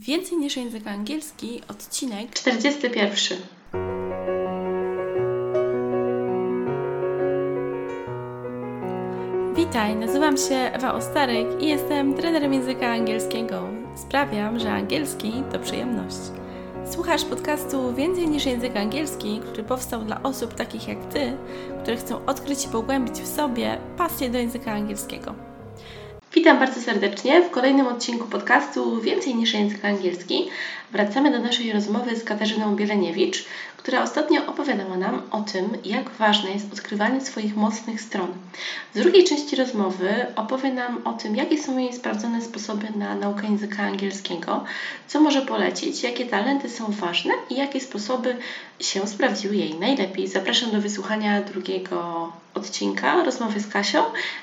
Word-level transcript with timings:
Więcej 0.00 0.38
niż 0.38 0.56
język 0.56 0.86
angielski, 0.86 1.60
odcinek 1.68 2.30
41. 2.34 3.38
Witaj, 9.56 9.96
nazywam 9.96 10.36
się 10.36 10.54
Ewa 10.54 10.94
Ostaryk 10.94 11.62
i 11.62 11.66
jestem 11.66 12.14
trenerem 12.14 12.54
języka 12.54 12.88
angielskiego. 12.88 13.68
Sprawiam, 13.96 14.58
że 14.58 14.72
angielski 14.72 15.32
to 15.52 15.58
przyjemność. 15.58 16.18
Słuchasz 16.90 17.24
podcastu 17.24 17.94
Więcej 17.94 18.28
niż 18.28 18.46
język 18.46 18.76
angielski, 18.76 19.40
który 19.40 19.64
powstał 19.64 20.04
dla 20.04 20.22
osób 20.22 20.54
takich 20.54 20.88
jak 20.88 21.04
Ty, 21.12 21.36
które 21.82 21.96
chcą 21.96 22.24
odkryć 22.26 22.64
i 22.64 22.68
pogłębić 22.68 23.14
w 23.14 23.36
sobie 23.36 23.78
pasję 23.96 24.30
do 24.30 24.38
języka 24.38 24.72
angielskiego. 24.72 25.49
Witam 26.34 26.58
bardzo 26.58 26.80
serdecznie 26.80 27.42
w 27.42 27.50
kolejnym 27.50 27.86
odcinku 27.86 28.28
podcastu 28.28 29.00
Więcej 29.00 29.34
niż 29.34 29.54
język 29.54 29.84
angielski. 29.84 30.48
Wracamy 30.92 31.30
do 31.30 31.38
naszej 31.38 31.72
rozmowy 31.72 32.16
z 32.16 32.24
Katarzyną 32.24 32.76
Bieleniewicz, 32.76 33.44
która 33.76 34.02
ostatnio 34.02 34.46
opowiadała 34.46 34.96
nam 34.96 35.22
o 35.30 35.40
tym, 35.40 35.76
jak 35.84 36.10
ważne 36.10 36.50
jest 36.50 36.72
odkrywanie 36.72 37.20
swoich 37.20 37.56
mocnych 37.56 38.00
stron. 38.00 38.32
W 38.94 38.98
drugiej 38.98 39.24
części 39.24 39.56
rozmowy 39.56 40.26
opowie 40.36 40.72
nam 40.72 41.00
o 41.04 41.12
tym, 41.12 41.36
jakie 41.36 41.62
są 41.62 41.78
jej 41.78 41.92
sprawdzone 41.92 42.42
sposoby 42.42 42.86
na 42.90 43.14
naukę 43.14 43.46
języka 43.46 43.82
angielskiego, 43.82 44.64
co 45.08 45.20
może 45.20 45.42
polecić, 45.42 46.02
jakie 46.02 46.26
talenty 46.26 46.68
są 46.68 46.90
ważne 46.90 47.34
i 47.50 47.56
jakie 47.56 47.80
sposoby 47.80 48.36
się 48.80 49.06
sprawdziły 49.06 49.56
jej 49.56 49.74
najlepiej. 49.74 50.28
Zapraszam 50.28 50.70
do 50.70 50.80
wysłuchania 50.80 51.42
drugiego 51.42 52.32
odcinka 52.54 53.24
rozmowy 53.24 53.60
z 53.60 53.68
Kasią 53.68 54.02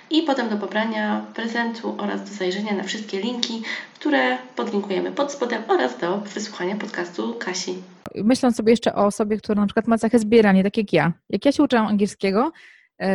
i 0.10 0.22
potem 0.22 0.50
do 0.50 0.58
pobrania 0.58 1.26
prezentu 1.34 1.96
oraz 1.98 2.30
do 2.30 2.36
zajrzenia 2.36 2.74
na 2.74 2.84
wszystkie 2.84 3.20
linki, 3.20 3.62
które 3.96 4.38
podlinkujemy 4.56 5.12
pod 5.12 5.32
spodem 5.32 5.64
oraz 5.68 5.98
do 5.98 6.18
wysłuchania 6.18 6.76
podcastu 6.76 7.34
Kasi. 7.40 7.76
Myśląc 8.16 8.56
sobie 8.56 8.72
jeszcze 8.72 8.96
o 8.96 9.06
osobie, 9.06 9.38
która 9.38 9.62
na 9.62 9.68
przykład 9.68 9.88
ma 9.88 9.98
cechę 9.98 10.20
zbierania, 10.20 10.64
tak 10.64 10.78
jak 10.78 10.94
ja. 10.94 11.14
Jak 11.30 11.46
ja 11.46 11.52
się 11.52 11.64
uczyłam 11.64 11.88
angielskiego, 11.88 12.52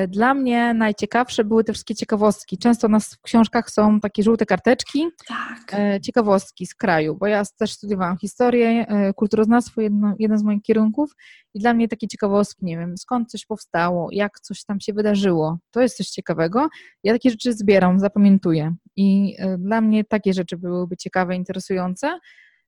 dla 0.08 0.34
mnie 0.34 0.74
najciekawsze 0.74 1.44
były 1.44 1.64
te 1.64 1.72
wszystkie 1.72 1.94
ciekawostki. 1.94 2.58
Często 2.58 2.88
nas 2.88 3.14
w 3.14 3.20
książkach 3.20 3.70
są 3.70 4.00
takie 4.00 4.22
żółte 4.22 4.46
karteczki, 4.46 5.06
Tak. 5.28 5.74
e, 5.80 6.00
ciekawostki 6.00 6.66
z 6.66 6.74
kraju, 6.74 7.16
bo 7.16 7.26
ja 7.26 7.42
też 7.58 7.72
studiowałam 7.72 8.18
historię, 8.18 8.68
e, 8.88 9.12
kulturoznawstwo, 9.14 9.80
jedno, 9.80 10.14
jeden 10.18 10.38
z 10.38 10.42
moich 10.42 10.62
kierunków 10.62 11.10
i 11.54 11.58
dla 11.60 11.74
mnie 11.74 11.88
takie 11.88 12.08
ciekawostki, 12.08 12.64
nie 12.66 12.78
wiem, 12.78 12.98
skąd 12.98 13.30
coś 13.30 13.46
powstało, 13.46 14.08
jak 14.12 14.40
coś 14.40 14.64
tam 14.64 14.80
się 14.80 14.92
wydarzyło, 14.92 15.58
to 15.70 15.80
jest 15.80 15.96
coś 15.96 16.06
ciekawego. 16.06 16.68
Ja 17.04 17.12
takie 17.12 17.30
rzeczy 17.30 17.52
zbieram, 17.52 18.00
zapamiętuję 18.00 18.74
i 18.96 19.36
e, 19.38 19.58
dla 19.58 19.80
mnie 19.80 20.04
takie 20.04 20.32
rzeczy 20.32 20.56
byłyby 20.56 20.96
ciekawe, 20.96 21.36
interesujące, 21.36 22.18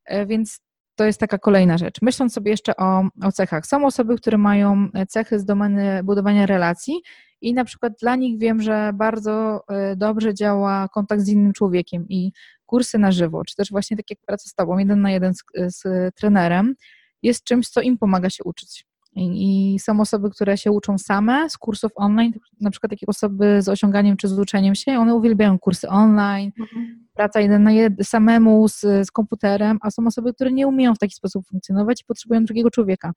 e, 0.05 0.27
więc 0.27 0.61
to 0.95 1.05
jest 1.05 1.21
taka 1.21 1.39
kolejna 1.39 1.79
rzecz. 1.79 2.03
Myśląc 2.03 2.33
sobie 2.33 2.51
jeszcze 2.51 2.77
o, 2.77 3.09
o 3.23 3.33
cechach. 3.33 3.67
Są 3.67 3.87
osoby, 3.87 4.17
które 4.17 4.39
mają 4.39 4.89
cechy 5.09 5.39
z 5.39 5.45
domeny 5.45 6.03
budowania 6.05 6.47
relacji 6.47 7.03
i 7.41 7.55
na 7.55 7.65
przykład 7.65 7.93
dla 8.01 8.17
nich 8.17 8.39
wiem, 8.39 8.63
że 8.63 8.91
bardzo 8.95 9.65
e, 9.69 9.97
dobrze 9.97 10.35
działa 10.35 10.89
kontakt 10.89 11.23
z 11.23 11.29
innym 11.29 11.53
człowiekiem 11.53 12.07
i 12.09 12.33
kursy 12.67 12.99
na 12.99 13.13
żywo, 13.13 13.45
czy 13.45 13.55
też 13.55 13.71
właśnie 13.71 13.97
tak 13.97 14.11
jak 14.11 14.19
praca 14.27 14.51
z 14.51 14.55
tobą, 14.55 14.79
jeden 14.79 15.01
na 15.01 15.11
jeden 15.11 15.35
z, 15.35 15.45
z 15.55 15.83
trenerem, 16.15 16.75
jest 17.23 17.45
czymś, 17.45 17.69
co 17.69 17.81
im 17.81 17.99
pomaga 17.99 18.31
się 18.31 18.45
uczyć. 18.45 18.87
I, 19.17 19.75
I 19.75 19.79
są 19.79 20.01
osoby, 20.01 20.31
które 20.31 20.59
się 20.59 20.71
uczą 20.71 20.99
same 20.99 21.51
z 21.51 21.59
kursów 21.59 21.93
online, 21.95 22.33
na 22.61 22.71
przykład 22.71 22.91
takie 22.91 23.07
osoby 23.07 23.63
z 23.63 23.69
osiąganiem 23.69 24.17
czy 24.17 24.29
z 24.29 24.39
uczeniem 24.39 24.75
się, 24.75 24.99
one 24.99 25.15
uwielbiają 25.15 25.59
kursy 25.59 25.89
online, 25.89 26.53
praca 27.15 27.41
jeden 27.41 27.63
na 27.63 27.73
jeden 27.73 28.05
samemu 28.05 28.69
z, 28.69 28.81
z 28.81 29.11
komputerem, 29.11 29.79
a 29.81 29.91
są 29.91 30.07
osoby, 30.07 30.35
które 30.35 30.53
nie 30.53 30.67
umieją 30.67 30.95
w 30.95 30.99
taki 30.99 31.15
sposób 31.15 31.47
funkcjonować 31.47 32.01
i 32.01 32.05
potrzebują 32.05 32.45
drugiego 32.45 32.71
człowieka. 32.71 33.13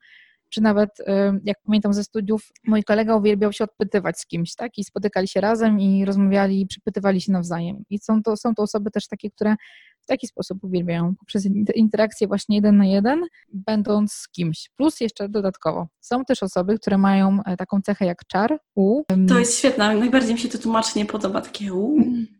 Czy 0.50 0.62
nawet, 0.62 1.00
y, 1.00 1.04
jak 1.44 1.58
pamiętam 1.66 1.94
ze 1.94 2.04
studiów, 2.04 2.52
mój 2.68 2.84
kolega 2.84 3.16
uwielbiał 3.16 3.54
się 3.54 3.64
odpytywać 3.64 4.20
z 4.20 4.26
kimś, 4.26 4.56
tak? 4.56 4.78
I 4.78 4.84
spotykali 4.84 5.28
się 5.28 5.42
razem 5.42 5.80
i 5.80 6.06
rozmawiali, 6.06 6.68
przypytywali 6.68 7.22
się 7.22 7.32
nawzajem. 7.32 7.84
I 7.90 8.00
są 8.00 8.24
to, 8.24 8.38
są 8.38 8.56
to 8.56 8.64
osoby 8.64 8.92
też 8.92 9.08
takie, 9.08 9.32
które 9.32 9.56
w 10.02 10.06
taki 10.06 10.28
sposób 10.28 10.64
uwielbiają, 10.64 11.16
poprzez 11.16 11.48
interakcję 11.76 12.28
właśnie 12.28 12.56
jeden 12.56 12.78
na 12.78 12.86
jeden, 12.86 13.22
będąc 13.54 14.14
z 14.14 14.30
kimś. 14.30 14.70
Plus 14.76 15.02
jeszcze 15.02 15.30
dodatkowo, 15.30 15.88
są 16.00 16.26
też 16.26 16.44
osoby, 16.44 16.80
które 16.80 16.98
mają 16.98 17.40
e, 17.46 17.58
taką 17.58 17.82
cechę 17.82 18.06
jak 18.06 18.26
czar, 18.28 18.60
u. 18.76 19.04
To 19.28 19.40
jest 19.40 19.58
świetne. 19.58 19.96
Najbardziej 19.96 20.34
mi 20.34 20.40
się 20.40 20.50
to 20.50 20.58
tłumaczenie 20.58 21.06
podoba. 21.06 21.42
Takie 21.42 21.74
u, 21.74 21.98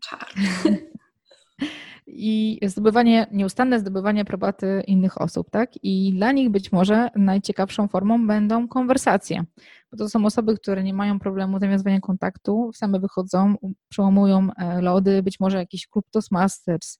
czar. 0.10 0.28
i 2.08 2.60
zdobywanie, 2.66 3.28
nieustanne 3.32 3.80
zdobywanie 3.80 4.22
aprobaty 4.22 4.84
innych 4.88 5.22
osób, 5.22 5.50
tak? 5.50 5.72
I 5.84 6.14
dla 6.14 6.32
nich 6.32 6.50
być 6.50 6.72
może 6.72 7.10
najciekawszą 7.16 7.88
formą 7.88 8.28
będą 8.28 8.68
konwersacje, 8.68 9.44
bo 9.92 9.98
to 9.98 10.10
są 10.10 10.26
osoby, 10.26 10.56
które 10.56 10.84
nie 10.84 10.94
mają 10.94 11.20
problemu 11.20 11.60
nawiązywania 11.60 12.00
kontaktu, 12.00 12.72
same 12.74 13.00
wychodzą, 13.00 13.56
przełamują 13.90 14.50
e, 14.58 14.82
lody, 14.82 15.24
być 15.24 15.40
może 15.40 15.58
jakiś 15.58 15.88
klub 15.88 16.06
Toastmasters 16.12 17.00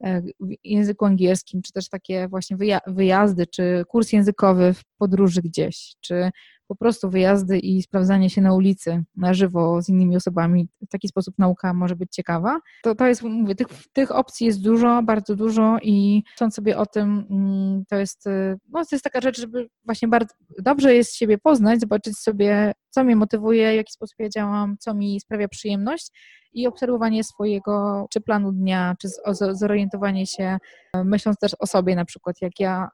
e, 0.00 0.22
w 0.22 0.54
języku 0.64 1.04
angielskim, 1.04 1.62
czy 1.62 1.72
też 1.72 1.88
takie 1.88 2.28
właśnie 2.28 2.56
wyjazdy, 2.86 3.46
czy 3.46 3.84
kurs 3.88 4.12
językowy 4.12 4.74
w 4.74 4.84
podróży 4.98 5.42
gdzieś, 5.42 5.94
czy 6.00 6.30
po 6.70 6.76
prostu 6.76 7.10
wyjazdy 7.10 7.58
i 7.58 7.82
sprawdzanie 7.82 8.30
się 8.30 8.42
na 8.42 8.54
ulicy 8.54 9.04
na 9.16 9.34
żywo 9.34 9.82
z 9.82 9.88
innymi 9.88 10.16
osobami. 10.16 10.68
W 10.82 10.88
taki 10.88 11.08
sposób 11.08 11.34
nauka 11.38 11.74
może 11.74 11.96
być 11.96 12.12
ciekawa. 12.12 12.60
To, 12.82 12.94
to 12.94 13.06
jest, 13.06 13.22
mówię, 13.22 13.54
tych, 13.54 13.66
tych 13.92 14.10
opcji 14.10 14.46
jest 14.46 14.62
dużo, 14.62 15.02
bardzo 15.02 15.36
dużo 15.36 15.78
i 15.82 16.22
chcąc 16.34 16.54
sobie 16.54 16.78
o 16.78 16.86
tym, 16.86 17.26
mm, 17.30 17.84
to 17.88 17.96
jest, 17.96 18.26
y, 18.26 18.58
no, 18.68 18.84
to 18.84 18.88
jest 18.92 19.04
taka 19.04 19.20
rzecz, 19.20 19.40
żeby 19.40 19.68
właśnie 19.84 20.08
bardzo 20.08 20.34
dobrze 20.58 20.94
jest 20.94 21.16
siebie 21.16 21.38
poznać, 21.38 21.80
zobaczyć 21.80 22.18
sobie, 22.18 22.72
co 22.90 23.04
mnie 23.04 23.16
motywuje, 23.16 23.72
w 23.72 23.76
jaki 23.76 23.92
sposób 23.92 24.14
ja 24.18 24.28
działam, 24.28 24.76
co 24.78 24.94
mi 24.94 25.20
sprawia 25.20 25.48
przyjemność 25.48 26.10
i 26.52 26.66
obserwowanie 26.66 27.24
swojego 27.24 28.06
czy 28.10 28.20
planu 28.20 28.52
dnia, 28.52 28.96
czy 29.00 29.08
zorientowanie 29.52 30.26
się, 30.26 30.58
myśląc 30.94 31.38
też 31.38 31.56
o 31.58 31.66
sobie 31.66 31.96
na 31.96 32.04
przykład, 32.04 32.36
jak 32.40 32.60
ja 32.60 32.88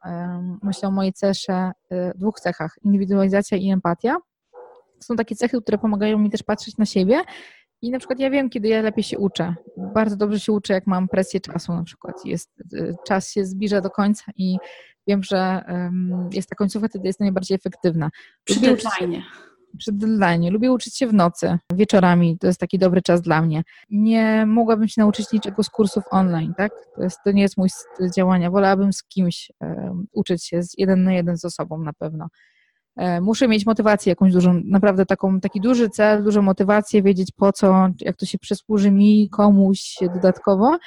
myślę 0.63 0.89
o 0.89 0.93
mojej 0.93 1.13
cesze, 1.13 1.73
e, 1.91 2.13
dwóch 2.15 2.41
cechach, 2.41 2.75
indywidualizacja 2.83 3.59
i 3.59 3.71
empatia. 3.71 4.17
Są 5.01 5.17
takie 5.17 5.37
cechy, 5.37 5.63
które 5.63 5.79
pomagają 5.79 6.19
mi 6.19 6.31
też 6.31 6.43
patrzeć 6.43 6.77
na 6.77 6.87
siebie 6.87 7.21
i 7.83 7.91
na 7.91 7.99
przykład 7.99 8.21
ja 8.21 8.31
wiem, 8.31 8.51
kiedy 8.51 8.69
ja 8.69 8.83
lepiej 8.83 9.05
się 9.05 9.19
uczę. 9.19 9.55
Bardzo 9.77 10.17
dobrze 10.17 10.41
się 10.41 10.53
uczę, 10.53 10.75
jak 10.75 10.87
mam 10.87 11.09
presję 11.09 11.41
czasu 11.41 11.73
na 11.73 11.83
przykład. 11.83 12.25
Jest, 12.25 12.51
e, 12.79 12.95
czas 13.07 13.31
się 13.31 13.45
zbliża 13.45 13.81
do 13.81 13.91
końca 13.91 14.25
i 14.37 14.57
wiem, 15.07 15.23
że 15.23 15.65
jest 16.33 16.49
ta 16.49 16.57
końcówka, 16.57 16.89
wtedy 16.89 17.07
jest 17.07 17.21
najbardziej 17.21 17.55
efektywna. 17.55 18.11
Przy 18.45 18.61
deadline 18.61 19.23
przed 19.77 19.97
deadline. 19.97 20.53
Lubię 20.53 20.73
uczyć 20.73 20.97
się 20.97 21.07
w 21.07 21.15
nocy, 21.15 21.59
wieczorami. 21.75 22.39
To 22.39 22.47
jest 22.47 22.61
taki 22.61 22.79
dobry 22.79 23.03
czas 23.03 23.23
dla 23.23 23.43
mnie. 23.43 23.63
Nie 23.91 24.47
mogłabym 24.47 24.89
się 24.89 25.01
nauczyć 25.01 25.33
niczego 25.33 25.63
z 25.63 25.71
kursów 25.71 26.05
online, 26.11 26.55
tak? 26.57 26.73
To, 26.97 27.03
jest, 27.03 27.19
to 27.25 27.33
nie 27.33 27.43
jest 27.43 27.57
mój 27.57 27.71
styl 27.71 28.11
działania. 28.17 28.51
Wolałabym 28.51 28.93
z 28.93 29.05
kimś 29.05 29.53
uczyć 30.13 30.45
się 30.45 30.63
z 30.63 30.75
jeden 30.79 31.05
na 31.05 31.13
jeden 31.13 31.39
z 31.39 31.45
osobą 31.45 31.79
na 31.79 31.93
pewno. 31.93 32.29
E, 32.97 33.21
muszę 33.21 33.49
mieć 33.49 33.67
motywację 33.67 34.11
jakąś 34.11 34.33
dużą, 34.33 34.61
naprawdę 34.65 35.07
taką, 35.07 35.41
taki 35.41 35.61
duży 35.61 35.91
cel, 35.91 36.25
dużą 36.25 36.43
motywację, 36.43 37.03
wiedzieć 37.03 37.33
po 37.37 37.53
co, 37.53 37.89
jak 38.01 38.17
to 38.17 38.27
się 38.27 38.39
przysłuży 38.39 38.91
mi, 38.91 39.29
komuś 39.31 39.99
dodatkowo, 40.15 40.79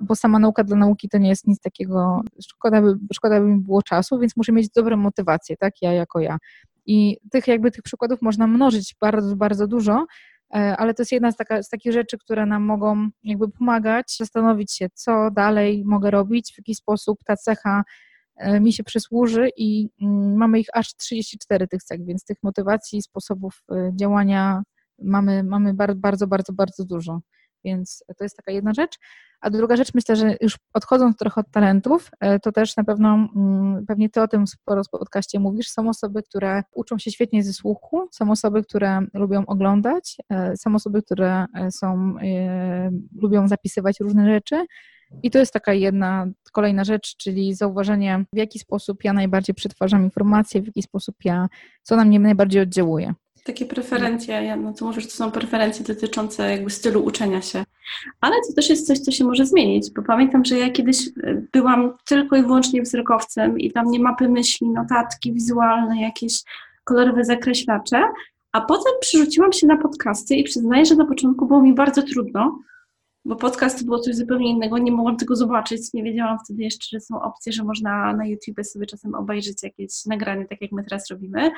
bo 0.00 0.16
sama 0.16 0.38
nauka 0.38 0.64
dla 0.64 0.76
nauki 0.76 1.08
to 1.08 1.18
nie 1.18 1.28
jest 1.28 1.46
nic 1.46 1.60
takiego, 1.60 2.20
szkoda 2.48 2.82
by, 2.82 2.94
szkoda 3.14 3.40
by 3.40 3.46
mi 3.46 3.60
było 3.60 3.82
czasu, 3.82 4.18
więc 4.18 4.36
muszę 4.36 4.52
mieć 4.52 4.68
dobrą 4.68 4.96
motywację, 4.96 5.56
tak, 5.56 5.74
ja 5.82 5.92
jako 5.92 6.20
ja. 6.20 6.38
I 6.86 7.16
tych 7.30 7.48
jakby 7.48 7.70
tych 7.70 7.82
przykładów 7.82 8.22
można 8.22 8.46
mnożyć 8.46 8.96
bardzo, 9.00 9.36
bardzo 9.36 9.66
dużo, 9.66 10.06
e, 10.54 10.76
ale 10.76 10.94
to 10.94 11.02
jest 11.02 11.12
jedna 11.12 11.32
z, 11.32 11.36
taka, 11.36 11.62
z 11.62 11.68
takich 11.68 11.92
rzeczy, 11.92 12.18
które 12.18 12.46
nam 12.46 12.62
mogą 12.62 13.08
jakby 13.22 13.50
pomagać 13.50 14.16
zastanowić 14.16 14.72
się, 14.72 14.86
co 14.94 15.30
dalej 15.30 15.82
mogę 15.84 16.10
robić, 16.10 16.52
w 16.54 16.58
jaki 16.58 16.74
sposób 16.74 17.18
ta 17.24 17.36
cecha 17.36 17.82
e, 18.36 18.60
mi 18.60 18.72
się 18.72 18.84
przysłuży 18.84 19.48
i 19.56 19.88
mm, 20.02 20.36
mamy 20.36 20.60
ich 20.60 20.68
aż 20.72 20.96
34 20.96 21.68
tych 21.68 21.82
cech, 21.82 22.04
więc 22.04 22.24
tych 22.24 22.36
motywacji, 22.42 23.02
sposobów 23.02 23.62
e, 23.72 23.92
działania 23.96 24.62
mamy, 25.02 25.42
mamy 25.42 25.74
bardzo, 25.74 25.96
bardzo, 26.00 26.26
bardzo, 26.26 26.52
bardzo 26.52 26.84
dużo. 26.84 27.20
Więc 27.64 28.04
to 28.18 28.24
jest 28.24 28.36
taka 28.36 28.52
jedna 28.52 28.72
rzecz. 28.74 28.98
A 29.40 29.50
druga 29.50 29.76
rzecz, 29.76 29.94
myślę, 29.94 30.16
że 30.16 30.36
już 30.40 30.58
odchodząc 30.74 31.16
trochę 31.16 31.40
od 31.40 31.50
talentów, 31.50 32.10
e, 32.20 32.40
to 32.40 32.52
też 32.52 32.76
na 32.76 32.84
pewno, 32.84 33.28
mm, 33.36 33.86
pewnie 33.86 34.08
ty 34.10 34.22
o 34.22 34.28
tym 34.28 34.46
sporo 34.46 34.84
w 34.84 34.88
podcaście 34.88 35.40
mówisz, 35.40 35.68
są 35.68 35.88
osoby, 35.88 36.22
które 36.22 36.62
uczą 36.74 36.98
się 36.98 37.10
świetnie 37.10 37.42
ze 37.42 37.52
słuchu, 37.52 38.08
są 38.10 38.30
osoby, 38.30 38.62
które 38.62 39.00
lubią 39.14 39.46
oglądać, 39.46 40.16
e, 40.30 40.56
są 40.56 40.74
osoby, 40.74 41.02
które 41.02 41.46
e, 41.54 41.70
są, 41.70 42.14
lubią 43.22 43.48
zapisywać 43.48 44.00
różne 44.00 44.26
rzeczy. 44.26 44.66
I 45.22 45.30
to 45.30 45.38
jest 45.38 45.52
taka 45.52 45.72
jedna, 45.72 46.26
kolejna 46.52 46.84
rzecz, 46.84 47.16
czyli 47.16 47.54
zauważenie, 47.54 48.24
w 48.32 48.36
jaki 48.36 48.58
sposób 48.58 49.04
ja 49.04 49.12
najbardziej 49.12 49.54
przetwarzam 49.54 50.04
informacje, 50.04 50.62
w 50.62 50.66
jaki 50.66 50.82
sposób 50.82 51.16
ja, 51.24 51.48
co 51.82 51.96
na 51.96 52.04
mnie 52.04 52.20
najbardziej 52.20 52.62
oddziałuje. 52.62 53.14
Takie 53.44 53.66
preferencje, 53.66 54.34
ja, 54.34 54.56
no 54.56 54.72
to 54.72 54.84
mówisz, 54.84 55.06
to 55.06 55.12
są 55.12 55.30
preferencje 55.30 55.84
dotyczące 55.84 56.50
jakby 56.50 56.70
stylu 56.70 57.04
uczenia 57.04 57.42
się. 57.42 57.64
Ale 58.20 58.36
to 58.48 58.54
też 58.56 58.70
jest 58.70 58.86
coś, 58.86 58.98
co 58.98 59.12
się 59.12 59.24
może 59.24 59.46
zmienić, 59.46 59.90
bo 59.90 60.02
pamiętam, 60.02 60.44
że 60.44 60.58
ja 60.58 60.70
kiedyś 60.70 61.08
e, 61.08 61.42
byłam 61.52 61.96
tylko 62.06 62.36
i 62.36 62.42
wyłącznie 62.42 62.82
wzrokowcem 62.82 63.58
i 63.58 63.72
tam 63.72 63.90
nie 63.90 64.00
mapy 64.00 64.28
myśli, 64.28 64.68
notatki 64.68 65.32
wizualne, 65.32 66.02
jakieś 66.02 66.42
kolorowe 66.84 67.24
zakreślacze, 67.24 68.02
a 68.52 68.60
potem 68.60 68.92
przerzuciłam 69.00 69.52
się 69.52 69.66
na 69.66 69.76
podcasty 69.76 70.34
i 70.34 70.44
przyznaję, 70.44 70.86
że 70.86 70.96
na 70.96 71.04
początku 71.06 71.46
było 71.46 71.62
mi 71.62 71.74
bardzo 71.74 72.02
trudno, 72.02 72.58
bo 73.24 73.36
podcast 73.36 73.84
było 73.84 73.98
coś 73.98 74.16
zupełnie 74.16 74.50
innego, 74.50 74.78
nie 74.78 74.92
mogłam 74.92 75.16
tego 75.16 75.36
zobaczyć, 75.36 75.92
nie 75.94 76.02
wiedziałam 76.02 76.38
wtedy 76.44 76.62
jeszcze, 76.62 76.86
że 76.92 77.00
są 77.00 77.22
opcje, 77.22 77.52
że 77.52 77.64
można 77.64 78.12
na 78.12 78.26
YouTube 78.26 78.66
sobie 78.66 78.86
czasem 78.86 79.14
obejrzeć 79.14 79.62
jakieś 79.62 80.06
nagranie, 80.06 80.44
tak 80.44 80.60
jak 80.60 80.72
my 80.72 80.84
teraz 80.84 81.10
robimy. 81.10 81.50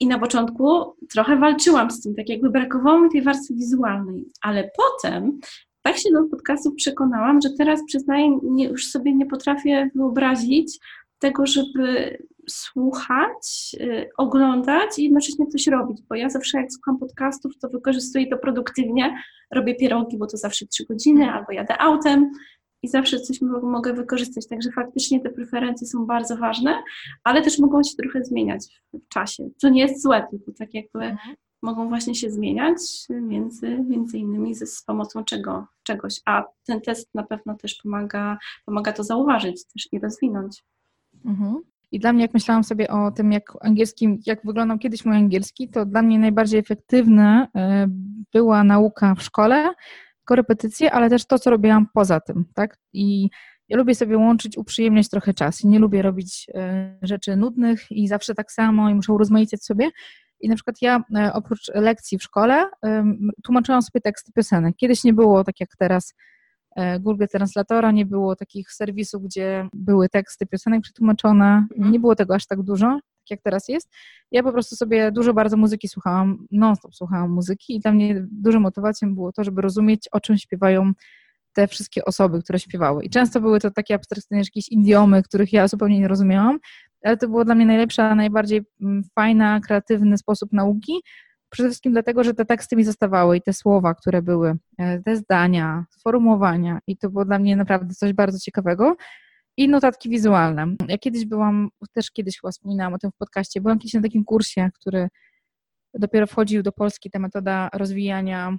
I 0.00 0.06
na 0.06 0.18
początku 0.18 0.94
trochę 1.12 1.36
walczyłam 1.36 1.90
z 1.90 2.02
tym, 2.02 2.14
tak 2.14 2.28
jakby 2.28 2.50
brakowało 2.50 3.00
mi 3.00 3.10
tej 3.10 3.22
warstwy 3.22 3.54
wizualnej, 3.54 4.24
ale 4.42 4.70
potem 4.76 5.40
tak 5.82 5.96
się 5.96 6.10
do 6.12 6.24
podcastów 6.24 6.74
przekonałam, 6.74 7.40
że 7.40 7.48
teraz 7.58 7.80
przyznaję, 7.86 8.38
nie, 8.42 8.64
już 8.68 8.86
sobie 8.86 9.14
nie 9.14 9.26
potrafię 9.26 9.90
wyobrazić 9.94 10.78
tego, 11.18 11.46
żeby 11.46 12.18
słuchać, 12.48 13.76
y, 13.80 14.10
oglądać 14.16 14.98
i 14.98 15.04
jednocześnie 15.04 15.46
coś 15.46 15.66
robić, 15.66 16.02
bo 16.08 16.14
ja 16.14 16.28
zawsze 16.28 16.58
jak 16.58 16.72
słucham 16.72 16.98
podcastów, 16.98 17.52
to 17.58 17.68
wykorzystuję 17.68 18.26
to 18.26 18.38
produktywnie, 18.38 19.14
robię 19.54 19.74
pierogi, 19.74 20.18
bo 20.18 20.26
to 20.26 20.36
zawsze 20.36 20.66
trzy 20.66 20.84
godziny, 20.84 21.30
albo 21.30 21.52
jadę 21.52 21.78
autem 21.78 22.30
i 22.82 22.88
zawsze 22.88 23.20
coś 23.20 23.40
mogę 23.62 23.92
wykorzystać, 23.92 24.46
także 24.48 24.70
faktycznie 24.70 25.20
te 25.20 25.30
preferencje 25.30 25.86
są 25.86 26.06
bardzo 26.06 26.36
ważne, 26.36 26.82
ale 27.24 27.42
też 27.42 27.58
mogą 27.58 27.82
się 27.82 27.96
trochę 27.96 28.24
zmieniać 28.24 28.82
w 28.92 29.08
czasie, 29.08 29.48
co 29.56 29.68
nie 29.68 29.80
jest 29.80 30.02
złe, 30.02 30.26
tylko 30.30 30.52
tak 30.58 30.74
jakby 30.74 31.04
mhm. 31.04 31.36
mogą 31.62 31.88
właśnie 31.88 32.14
się 32.14 32.30
zmieniać 32.30 32.80
między, 33.10 33.84
między 33.88 34.18
innymi 34.18 34.54
z, 34.54 34.78
z 34.78 34.82
pomocą 34.82 35.24
czego, 35.24 35.66
czegoś, 35.82 36.20
a 36.26 36.44
ten 36.66 36.80
test 36.80 37.14
na 37.14 37.22
pewno 37.22 37.54
też 37.54 37.74
pomaga, 37.82 38.38
pomaga 38.66 38.92
to 38.92 39.04
zauważyć 39.04 39.64
też 39.64 39.88
i 39.92 39.98
rozwinąć. 39.98 40.64
Mhm. 41.24 41.60
I 41.92 42.00
dla 42.00 42.12
mnie, 42.12 42.22
jak 42.22 42.34
myślałam 42.34 42.64
sobie 42.64 42.88
o 42.88 43.10
tym, 43.10 43.32
jak 43.32 43.52
angielskim, 43.60 44.18
jak 44.26 44.40
wyglądał 44.44 44.78
kiedyś 44.78 45.04
mój 45.04 45.16
angielski, 45.16 45.68
to 45.68 45.86
dla 45.86 46.02
mnie 46.02 46.18
najbardziej 46.18 46.60
efektywna 46.60 47.48
e, 47.56 47.86
była 48.32 48.64
nauka 48.64 49.14
w 49.14 49.22
szkole, 49.22 49.74
korepetycje, 50.30 50.92
ale 50.92 51.10
też 51.10 51.26
to, 51.26 51.38
co 51.38 51.50
robiłam 51.50 51.86
poza 51.94 52.20
tym, 52.20 52.44
tak? 52.54 52.76
I 52.92 53.28
ja 53.68 53.76
lubię 53.76 53.94
sobie 53.94 54.18
łączyć, 54.18 54.58
uprzyjemniać 54.58 55.08
trochę 55.08 55.34
czas. 55.34 55.64
Nie 55.64 55.78
lubię 55.78 56.02
robić 56.02 56.46
e, 56.54 56.98
rzeczy 57.02 57.36
nudnych 57.36 57.86
i 57.90 58.08
zawsze 58.08 58.34
tak 58.34 58.52
samo 58.52 58.90
i 58.90 58.94
muszę 58.94 59.12
urozmaicać 59.12 59.64
sobie. 59.64 59.90
I 60.40 60.48
na 60.48 60.54
przykład 60.54 60.76
ja 60.82 61.04
e, 61.16 61.32
oprócz 61.32 61.70
lekcji 61.74 62.18
w 62.18 62.22
szkole 62.22 62.64
tłumaczyłam 63.44 63.82
sobie 63.82 64.00
teksty 64.00 64.32
piosenek. 64.32 64.76
Kiedyś 64.76 65.04
nie 65.04 65.12
było 65.12 65.44
tak 65.44 65.60
jak 65.60 65.68
teraz 65.78 66.14
Google 67.00 67.24
Translatora, 67.32 67.90
nie 67.90 68.06
było 68.06 68.36
takich 68.36 68.72
serwisów, 68.72 69.22
gdzie 69.22 69.68
były 69.72 70.08
teksty 70.08 70.46
piosenek 70.46 70.82
przetłumaczone, 70.82 71.66
mhm. 71.76 71.92
nie 71.92 72.00
było 72.00 72.16
tego 72.16 72.34
aż 72.34 72.46
tak 72.46 72.62
dużo, 72.62 72.86
tak 72.86 73.30
jak 73.30 73.40
teraz 73.42 73.68
jest. 73.68 73.90
Ja 74.30 74.42
po 74.42 74.52
prostu 74.52 74.76
sobie 74.76 75.12
dużo 75.12 75.34
bardzo 75.34 75.56
muzyki 75.56 75.88
słuchałam, 75.88 76.46
non-stop 76.50 76.94
słuchałam 76.94 77.30
muzyki 77.30 77.76
i 77.76 77.80
dla 77.80 77.92
mnie 77.92 78.26
dużą 78.30 78.60
motywacją 78.60 79.14
było 79.14 79.32
to, 79.32 79.44
żeby 79.44 79.62
rozumieć, 79.62 80.08
o 80.12 80.20
czym 80.20 80.38
śpiewają 80.38 80.92
te 81.52 81.68
wszystkie 81.68 82.04
osoby, 82.04 82.42
które 82.42 82.58
śpiewały. 82.58 83.04
I 83.04 83.10
często 83.10 83.40
były 83.40 83.60
to 83.60 83.70
takie 83.70 83.94
abstrakcyjne 83.94 84.42
jakieś 84.42 84.68
idiomy, 84.68 85.22
których 85.22 85.52
ja 85.52 85.68
zupełnie 85.68 85.98
nie 86.00 86.08
rozumiałam, 86.08 86.58
ale 87.04 87.16
to 87.16 87.28
było 87.28 87.44
dla 87.44 87.54
mnie 87.54 87.66
najlepsza, 87.66 88.14
najbardziej 88.14 88.62
mm, 88.80 89.04
fajna, 89.14 89.60
kreatywny 89.60 90.18
sposób 90.18 90.52
nauki, 90.52 90.92
Przede 91.50 91.68
wszystkim 91.68 91.92
dlatego, 91.92 92.24
że 92.24 92.34
te 92.34 92.44
teksty 92.44 92.76
mi 92.76 92.84
zostawały 92.84 93.36
i 93.36 93.42
te 93.42 93.52
słowa, 93.52 93.94
które 93.94 94.22
były, 94.22 94.56
e, 94.78 95.02
te 95.02 95.16
zdania, 95.16 95.84
sformułowania 95.90 96.78
i 96.86 96.96
to 96.96 97.10
było 97.10 97.24
dla 97.24 97.38
mnie 97.38 97.56
naprawdę 97.56 97.94
coś 97.94 98.12
bardzo 98.12 98.38
ciekawego. 98.38 98.96
I 99.56 99.68
notatki 99.68 100.10
wizualne. 100.10 100.66
Ja 100.88 100.98
kiedyś 100.98 101.26
byłam, 101.26 101.68
też 101.92 102.10
kiedyś 102.10 102.40
chyba 102.40 102.50
wspominałam 102.50 102.94
o 102.94 102.98
tym 102.98 103.10
w 103.10 103.16
podcaście, 103.16 103.60
byłam 103.60 103.78
kiedyś 103.78 103.94
na 103.94 104.02
takim 104.02 104.24
kursie, 104.24 104.70
który 104.74 105.08
dopiero 105.94 106.26
wchodził 106.26 106.62
do 106.62 106.72
Polski, 106.72 107.10
ta 107.10 107.18
metoda 107.18 107.70
rozwijania, 107.72 108.58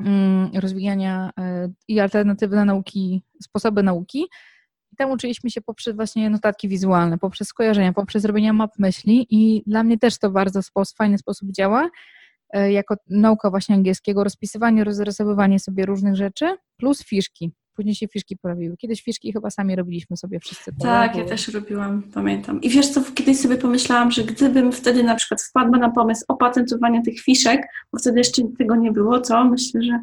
mm, 0.00 0.50
rozwijania 0.54 1.30
e, 1.38 1.68
i 1.88 2.00
alternatywne 2.00 2.64
nauki, 2.64 3.22
sposoby 3.42 3.82
nauki. 3.82 4.26
Tam 4.98 5.10
uczyliśmy 5.10 5.50
się 5.50 5.60
poprzez 5.60 5.96
właśnie 5.96 6.30
notatki 6.30 6.68
wizualne, 6.68 7.18
poprzez 7.18 7.48
skojarzenia, 7.48 7.92
poprzez 7.92 8.24
robienie 8.24 8.52
map 8.52 8.78
myśli 8.78 9.26
i 9.30 9.62
dla 9.66 9.82
mnie 9.82 9.98
też 9.98 10.18
to 10.18 10.30
bardzo 10.30 10.60
fajny 10.96 11.18
sposób 11.18 11.52
działa, 11.52 11.90
e, 12.50 12.72
jako 12.72 12.94
nauka 13.10 13.50
właśnie 13.50 13.74
angielskiego, 13.74 14.24
rozpisywanie, 14.24 14.84
rozrysowywanie 14.84 15.58
sobie 15.58 15.86
różnych 15.86 16.16
rzeczy, 16.16 16.56
plus 16.76 17.04
fiszki. 17.04 17.52
Później 17.74 17.94
się 17.94 18.08
fiszki 18.08 18.36
pojawiły. 18.36 18.76
Kiedyś 18.76 19.02
fiszki 19.02 19.32
chyba 19.32 19.50
sami 19.50 19.76
robiliśmy 19.76 20.16
sobie 20.16 20.40
wszyscy. 20.40 20.72
Tak, 20.80 21.16
ja 21.16 21.24
też 21.24 21.48
robiłam, 21.48 22.02
pamiętam. 22.14 22.60
I 22.60 22.70
wiesz 22.70 22.88
co, 22.88 23.02
kiedyś 23.14 23.40
sobie 23.40 23.56
pomyślałam, 23.56 24.10
że 24.10 24.24
gdybym 24.24 24.72
wtedy 24.72 25.02
na 25.02 25.14
przykład 25.14 25.42
wpadła 25.42 25.78
na 25.78 25.90
pomysł 25.90 26.24
opatentowania 26.28 27.02
tych 27.02 27.20
fiszek, 27.20 27.66
bo 27.92 27.98
wtedy 27.98 28.18
jeszcze 28.18 28.42
tego 28.58 28.76
nie 28.76 28.92
było, 28.92 29.20
co 29.20 29.44
myślę, 29.44 29.82
że 29.82 30.00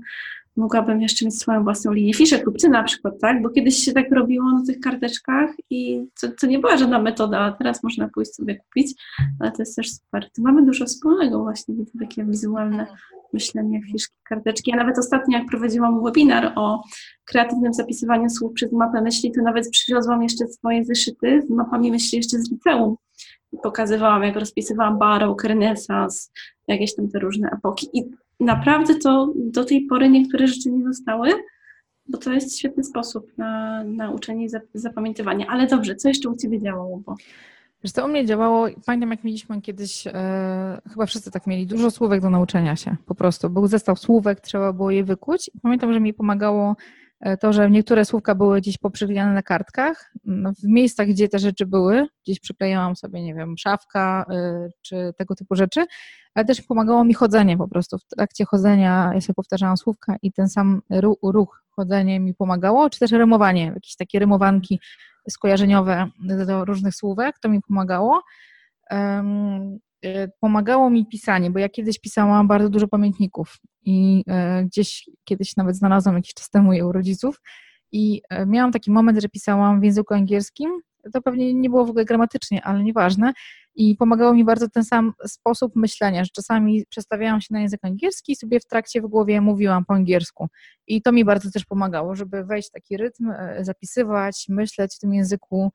mogłabym 0.57 1.02
jeszcze 1.02 1.25
mieć 1.25 1.40
swoją 1.40 1.63
własną 1.63 1.92
linię 1.92 2.13
fiszek 2.13 2.46
lub 2.46 2.57
ty 2.57 2.69
na 2.69 2.84
przykład, 2.84 3.13
tak? 3.22 3.42
Bo 3.42 3.50
kiedyś 3.50 3.75
się 3.75 3.94
tak 3.94 4.12
robiło 4.12 4.52
na 4.52 4.66
tych 4.66 4.80
karteczkach 4.80 5.50
i 5.69 6.06
to, 6.22 6.28
to 6.42 6.48
nie 6.48 6.60
była 6.60 6.78
żadna 6.78 7.00
metoda, 7.00 7.40
a 7.40 7.52
teraz 7.52 7.84
można 7.84 8.10
pójść 8.13 8.36
sobie 8.36 8.56
kupić, 8.56 8.94
ale 9.40 9.52
to 9.52 9.62
jest 9.62 9.75
też 9.75 9.92
super. 9.92 10.30
Mamy 10.38 10.66
dużo 10.66 10.86
wspólnego 10.86 11.40
właśnie, 11.40 11.75
takie 12.00 12.25
wizualne 12.25 12.88
myślenie, 13.34 13.81
fiszki, 13.92 14.16
karteczki. 14.30 14.72
Ja 14.72 14.78
nawet 14.78 15.00
ostatnio, 15.00 15.38
jak 15.38 15.48
prowadziłam 15.48 16.04
webinar 16.04 16.54
o 16.56 16.84
kreatywnym 17.25 17.74
zapisywaniu 17.74 18.30
słów 18.30 18.54
przez 18.54 18.72
mapę 18.72 19.01
myśli, 19.01 19.31
to 19.31 19.42
nawet 19.42 19.69
przywiozłam 19.69 20.24
jeszcze 20.24 20.48
swoje 20.48 20.86
zeszyty 20.86 21.42
z 21.48 21.50
mapami 21.50 21.92
myśli 21.92 22.18
jeszcze 22.18 22.40
z 22.40 22.51
liceum. 22.51 22.96
Pokazywałam, 23.63 24.24
jak 24.24 24.36
rozpisywałam 24.36 25.00
Baroque, 25.00 25.48
renesans, 25.48 26.31
jakieś 26.68 26.96
tam 26.96 27.10
te 27.10 27.19
różne 27.19 27.50
epoki. 27.50 27.90
I 27.94 28.04
naprawdę 28.40 28.96
to 28.96 29.34
do 29.36 29.66
tej 29.66 29.86
pory 29.86 30.10
niektóre 30.10 30.48
rzeczy 30.48 30.72
nie 30.72 30.84
zostały, 30.84 31.30
bo 32.08 32.18
to 32.18 32.34
jest 32.34 32.60
świetny 32.60 32.84
sposób 32.84 33.38
na, 33.38 33.84
na 33.84 34.12
uczenie 34.12 34.46
i 34.46 34.50
zapamiętywanie. 34.74 35.50
Ale 35.50 35.68
dobrze, 35.68 35.96
co 35.96 36.08
jeszcze 36.08 36.30
u 36.30 36.36
Ciebie 36.36 36.62
działało? 36.62 37.02
Bo... 37.06 37.16
Wiesz, 37.84 37.94
to 37.94 38.06
u 38.06 38.08
mnie 38.08 38.26
działało, 38.26 38.68
pamiętam 38.86 39.12
jak 39.12 39.24
mieliśmy 39.24 39.62
kiedyś, 39.62 40.08
e, 40.08 40.82
chyba 40.90 41.06
wszyscy 41.06 41.32
tak 41.32 41.48
mieli, 41.48 41.68
dużo 41.68 41.92
słówek 41.92 42.22
do 42.22 42.30
nauczenia 42.30 42.76
się, 42.76 42.96
po 43.06 43.16
prostu. 43.16 43.50
Był 43.50 43.68
zestaw 43.68 44.00
słówek, 44.00 44.42
trzeba 44.42 44.74
było 44.74 44.92
je 44.92 45.04
wykuć. 45.04 45.52
Pamiętam, 45.62 45.94
że 45.94 46.00
mi 46.00 46.14
pomagało 46.14 46.76
to, 47.39 47.54
że 47.54 47.69
niektóre 47.69 48.06
słówka 48.06 48.36
były 48.36 48.62
gdzieś 48.62 48.77
poprzywijane 48.77 49.33
na 49.33 49.42
kartkach, 49.42 50.12
no, 50.25 50.54
w 50.54 50.63
miejscach, 50.63 51.07
gdzie 51.07 51.30
te 51.30 51.39
rzeczy 51.39 51.66
były, 51.66 52.07
gdzieś 52.24 52.39
przyklejałam 52.39 52.96
sobie, 52.96 53.22
nie 53.22 53.36
wiem, 53.36 53.58
szafka 53.58 54.25
y, 54.67 54.72
czy 54.82 55.13
tego 55.17 55.36
typu 55.36 55.55
rzeczy, 55.55 55.86
ale 56.36 56.46
też 56.46 56.62
pomagało 56.62 57.03
mi 57.03 57.13
chodzenie 57.13 57.58
po 57.58 57.67
prostu. 57.67 57.98
W 57.98 58.05
trakcie 58.05 58.46
chodzenia 58.46 59.12
ja 59.13 59.22
sobie 59.22 59.34
powtarzałam 59.34 59.77
słówka 59.77 60.15
i 60.22 60.32
ten 60.32 60.50
sam 60.50 60.82
ruch, 61.24 61.63
chodzenie 61.70 62.20
mi 62.20 62.34
pomagało, 62.34 62.89
czy 62.89 63.00
też 63.00 63.12
rymowanie, 63.12 63.65
jakieś 63.75 63.96
takie 63.96 64.20
rymowanki 64.20 64.79
skojarzeniowe 65.29 66.08
do 66.48 66.65
różnych 66.65 66.96
słówek, 66.96 67.39
to 67.39 67.50
mi 67.50 67.62
pomagało. 67.62 68.22
Pomagało 70.40 70.90
mi 70.90 71.06
pisanie, 71.06 71.52
bo 71.52 71.60
ja 71.60 71.70
kiedyś 71.70 72.00
pisałam 72.00 72.48
bardzo 72.48 72.70
dużo 72.70 72.88
pamiętników 72.88 73.58
i 73.86 74.24
e, 74.28 74.64
gdzieś 74.64 75.10
kiedyś 75.24 75.56
nawet 75.56 75.76
znalazłam 75.76 76.16
jakiś 76.16 76.34
czas 76.34 76.50
temu 76.50 76.74
je 76.74 76.86
u 76.86 76.92
rodziców 76.92 77.42
i 77.92 78.22
e, 78.30 78.46
miałam 78.46 78.72
taki 78.72 78.92
moment, 78.92 79.22
że 79.22 79.30
pisałam 79.30 79.82
w 79.82 79.84
języku 79.84 80.14
angielskim 80.14 80.70
to 81.14 81.22
pewnie 81.22 81.54
nie 81.54 81.70
było 81.70 81.86
w 81.86 81.90
ogóle 81.90 82.06
gramatycznie, 82.06 82.64
ale 82.64 82.84
nieważne. 82.84 83.34
I 83.76 83.96
pomagało 83.96 84.34
mi 84.34 84.46
bardzo 84.46 84.70
ten 84.70 84.84
sam 84.84 85.14
sposób 85.26 85.76
myślenia, 85.76 86.24
że 86.24 86.30
czasami 86.36 86.86
przestawiałam 86.90 87.42
się 87.42 87.48
na 87.52 87.62
język 87.62 87.80
angielski 87.84 88.32
i 88.32 88.36
sobie 88.36 88.60
w 88.60 88.66
trakcie 88.66 89.02
w 89.02 89.08
głowie 89.08 89.42
mówiłam 89.42 89.86
po 89.86 89.94
angielsku. 89.94 90.48
I 90.88 91.02
to 91.02 91.12
mi 91.12 91.26
bardzo 91.26 91.52
też 91.52 91.66
pomagało, 91.66 92.16
żeby 92.16 92.44
wejść 92.44 92.70
w 92.70 92.72
taki 92.72 92.98
rytm, 92.98 93.32
e, 93.32 93.58
zapisywać, 93.62 94.46
myśleć 94.50 94.96
w 94.96 95.00
tym 95.00 95.14
języku, 95.14 95.72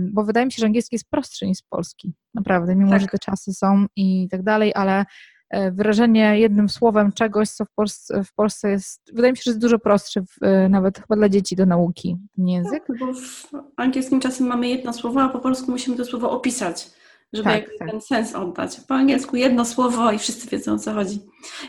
bo 0.00 0.24
wydaje 0.24 0.46
mi 0.46 0.52
się, 0.52 0.60
że 0.60 0.66
angielski 0.66 0.94
jest 0.94 1.10
prostszy 1.10 1.46
niż 1.46 1.58
polski. 1.68 2.12
Naprawdę, 2.34 2.76
mimo 2.76 2.90
tak. 2.90 3.00
że 3.00 3.06
te 3.06 3.18
czasy 3.18 3.52
są 3.52 3.86
i 3.96 4.28
tak 4.30 4.42
dalej, 4.42 4.72
ale 4.74 5.04
E, 5.50 5.72
wyrażenie 5.72 6.40
jednym 6.40 6.68
słowem 6.68 7.12
czegoś, 7.12 7.48
co 7.48 7.64
w 7.64 7.72
Polsce, 7.72 8.24
w 8.24 8.34
Polsce 8.34 8.70
jest, 8.70 9.12
wydaje 9.12 9.32
mi 9.32 9.36
się, 9.36 9.42
że 9.44 9.50
jest 9.50 9.60
dużo 9.60 9.78
prostsze, 9.78 10.22
w, 10.22 10.42
e, 10.42 10.68
nawet 10.68 10.98
chyba 10.98 11.16
dla 11.16 11.28
dzieci 11.28 11.56
do 11.56 11.66
nauki, 11.66 12.16
ten 12.36 12.48
język. 12.48 12.86
Tak, 12.86 12.98
bo 12.98 13.14
w 13.14 13.50
angielskim 13.76 14.20
czasem 14.20 14.46
mamy 14.46 14.68
jedno 14.68 14.92
słowo, 14.92 15.22
a 15.22 15.28
po 15.28 15.38
polsku 15.38 15.70
musimy 15.70 15.96
to 15.96 16.04
słowo 16.04 16.30
opisać, 16.30 16.90
żeby 17.32 17.50
tak, 17.50 17.64
tak. 17.78 17.90
ten 17.90 18.00
sens 18.00 18.34
oddać. 18.34 18.80
Po 18.80 18.94
angielsku 18.94 19.36
jedno 19.36 19.64
słowo 19.64 20.12
i 20.12 20.18
wszyscy 20.18 20.48
wiedzą, 20.48 20.72
o 20.72 20.78
co 20.78 20.92
chodzi. 20.92 21.20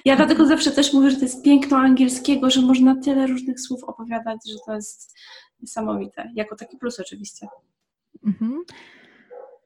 Ja 0.06 0.14
mhm. 0.14 0.28
dlatego 0.28 0.48
zawsze 0.48 0.72
też 0.72 0.94
mówię, 0.94 1.12
że 1.12 1.18
to 1.18 1.24
jest 1.24 1.44
piękno 1.44 1.78
angielskiego, 1.78 2.50
że 2.50 2.62
można 2.62 2.96
tyle 3.02 3.28
różnych 3.28 3.60
słów 3.60 3.84
opowiadać, 3.84 4.40
że 4.50 4.58
to 4.66 4.76
jest 4.76 5.18
niesamowite. 5.62 6.32
Jako 6.36 6.56
taki 6.56 6.78
plus 6.78 7.00
oczywiście. 7.00 7.48
Mhm. 8.26 8.64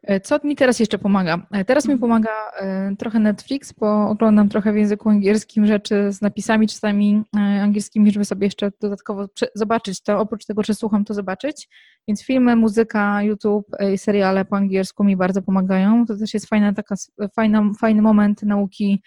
E, 0.03 0.19
co 0.19 0.39
mi 0.43 0.55
teraz 0.55 0.79
jeszcze 0.79 0.97
pomaga? 0.97 1.47
E, 1.51 1.65
teraz 1.65 1.85
mi 1.85 1.93
mhm. 1.93 1.99
pomaga 1.99 2.51
e, 2.59 2.95
trochę 2.95 3.19
Netflix, 3.19 3.71
bo 3.71 4.09
oglądam 4.09 4.49
trochę 4.49 4.73
w 4.73 4.75
języku 4.75 5.09
angielskim 5.09 5.65
rzeczy 5.65 6.11
z 6.11 6.21
napisami 6.21 6.67
czasami 6.67 7.23
angielskimi, 7.61 8.11
żeby 8.11 8.25
sobie 8.25 8.47
jeszcze 8.47 8.71
dodatkowo 8.81 9.27
zobaczyć 9.55 10.03
to, 10.03 10.19
oprócz 10.19 10.45
tego, 10.45 10.63
że 10.63 10.75
słucham, 10.75 11.05
to 11.05 11.13
zobaczyć. 11.13 11.69
Więc 12.07 12.23
filmy, 12.23 12.55
muzyka, 12.55 13.23
YouTube 13.23 13.67
i 13.93 13.97
seriale 13.97 14.45
po 14.45 14.57
angielsku 14.57 15.03
mi 15.03 15.17
bardzo 15.17 15.41
pomagają. 15.41 16.05
To 16.05 16.17
też 16.17 16.33
jest 16.33 16.49
fajna, 16.49 16.73
taka, 16.73 16.95
fajna, 17.35 17.71
fajny 17.79 18.01
moment 18.01 18.43
nauki 18.43 19.03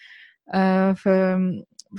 w, 0.97 1.35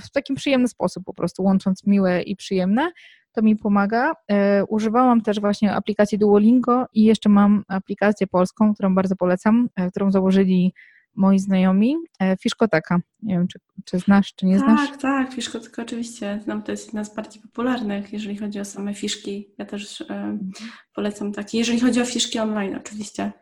w 0.02 0.10
takim 0.10 0.36
przyjemny 0.36 0.68
sposób, 0.68 1.04
po 1.04 1.14
prostu 1.14 1.42
łącząc 1.42 1.86
miłe 1.86 2.22
i 2.22 2.36
przyjemne 2.36 2.92
to 3.36 3.42
mi 3.42 3.56
pomaga. 3.56 4.12
E, 4.28 4.64
używałam 4.64 5.20
też 5.20 5.40
właśnie 5.40 5.74
aplikacji 5.74 6.18
Duolingo 6.18 6.86
i 6.94 7.04
jeszcze 7.04 7.28
mam 7.28 7.64
aplikację 7.68 8.26
polską, 8.26 8.74
którą 8.74 8.94
bardzo 8.94 9.16
polecam, 9.16 9.68
e, 9.76 9.90
którą 9.90 10.12
założyli 10.12 10.74
moi 11.14 11.38
znajomi, 11.38 11.96
e, 12.20 12.36
Fiszkoteka. 12.36 13.00
Nie 13.22 13.34
wiem, 13.34 13.48
czy, 13.48 13.58
czy 13.84 13.98
znasz, 13.98 14.34
czy 14.34 14.46
nie 14.46 14.58
znasz? 14.58 14.90
Tak, 14.90 15.00
tak, 15.00 15.32
Fiszkoteka 15.32 15.82
oczywiście. 15.82 16.40
Znam, 16.44 16.62
to 16.62 16.72
jest 16.72 16.86
jedna 16.86 17.04
z 17.04 17.14
bardziej 17.14 17.42
popularnych, 17.42 18.12
jeżeli 18.12 18.36
chodzi 18.36 18.60
o 18.60 18.64
same 18.64 18.94
fiszki. 18.94 19.48
Ja 19.58 19.64
też 19.64 20.00
e, 20.00 20.38
polecam 20.94 21.32
takie, 21.32 21.58
jeżeli 21.58 21.80
chodzi 21.80 22.00
o 22.00 22.04
fiszki 22.04 22.38
online 22.38 22.74
oczywiście. 22.74 23.32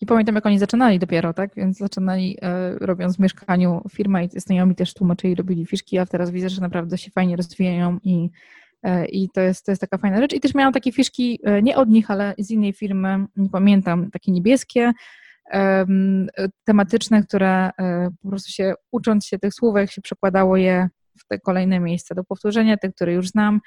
I 0.00 0.06
pamiętam, 0.06 0.34
jak 0.34 0.46
oni 0.46 0.58
zaczynali 0.58 0.98
dopiero, 0.98 1.32
tak? 1.32 1.54
Więc 1.54 1.78
zaczynali 1.78 2.38
e, 2.42 2.78
robiąc 2.78 3.16
w 3.16 3.20
mieszkaniu 3.20 3.82
firmę 3.90 4.24
i 4.24 4.40
znajomi 4.40 4.74
też 4.74 4.94
tłumaczyli, 4.94 5.34
robili 5.34 5.66
fiszki, 5.66 5.98
a 5.98 6.06
teraz 6.06 6.30
widzę, 6.30 6.48
że 6.48 6.60
naprawdę 6.60 6.98
się 6.98 7.10
fajnie 7.10 7.36
rozwijają 7.36 7.98
i 8.04 8.30
I 9.08 9.28
to 9.34 9.40
jest, 9.40 9.66
to 9.66 9.72
jest 9.72 9.80
taka 9.80 9.98
fajna 9.98 10.20
rzecz. 10.20 10.32
I 10.32 10.40
też 10.40 10.54
miałam 10.54 10.72
takie 10.72 10.92
fiszki, 10.92 11.38
e, 11.44 11.62
nie 11.62 11.76
od 11.76 11.88
nich, 11.88 12.10
ale 12.10 12.34
z 12.38 12.50
innej 12.50 12.72
firmy, 12.72 13.26
nie 13.36 13.48
pamiętam, 13.48 14.10
takie 14.10 14.32
niebieskie, 14.32 14.92
tematyczne, 16.64 17.22
które 17.22 17.70
e, 17.78 18.08
po 18.22 18.28
prostu 18.28 18.50
się, 18.50 18.74
ucząc 18.90 19.26
się 19.26 19.38
tych 19.38 19.54
słówek, 19.54 19.90
się 19.90 20.02
przekładało 20.02 20.56
je 20.56 20.88
w 21.18 21.26
te 21.26 21.38
kolejne 21.38 21.80
miejsca 21.80 22.14
do 22.14 22.24
powtórzenia, 22.24 22.76
te, 22.76 22.92
które 22.92 23.12
już 23.12 23.28
znam. 23.28 23.60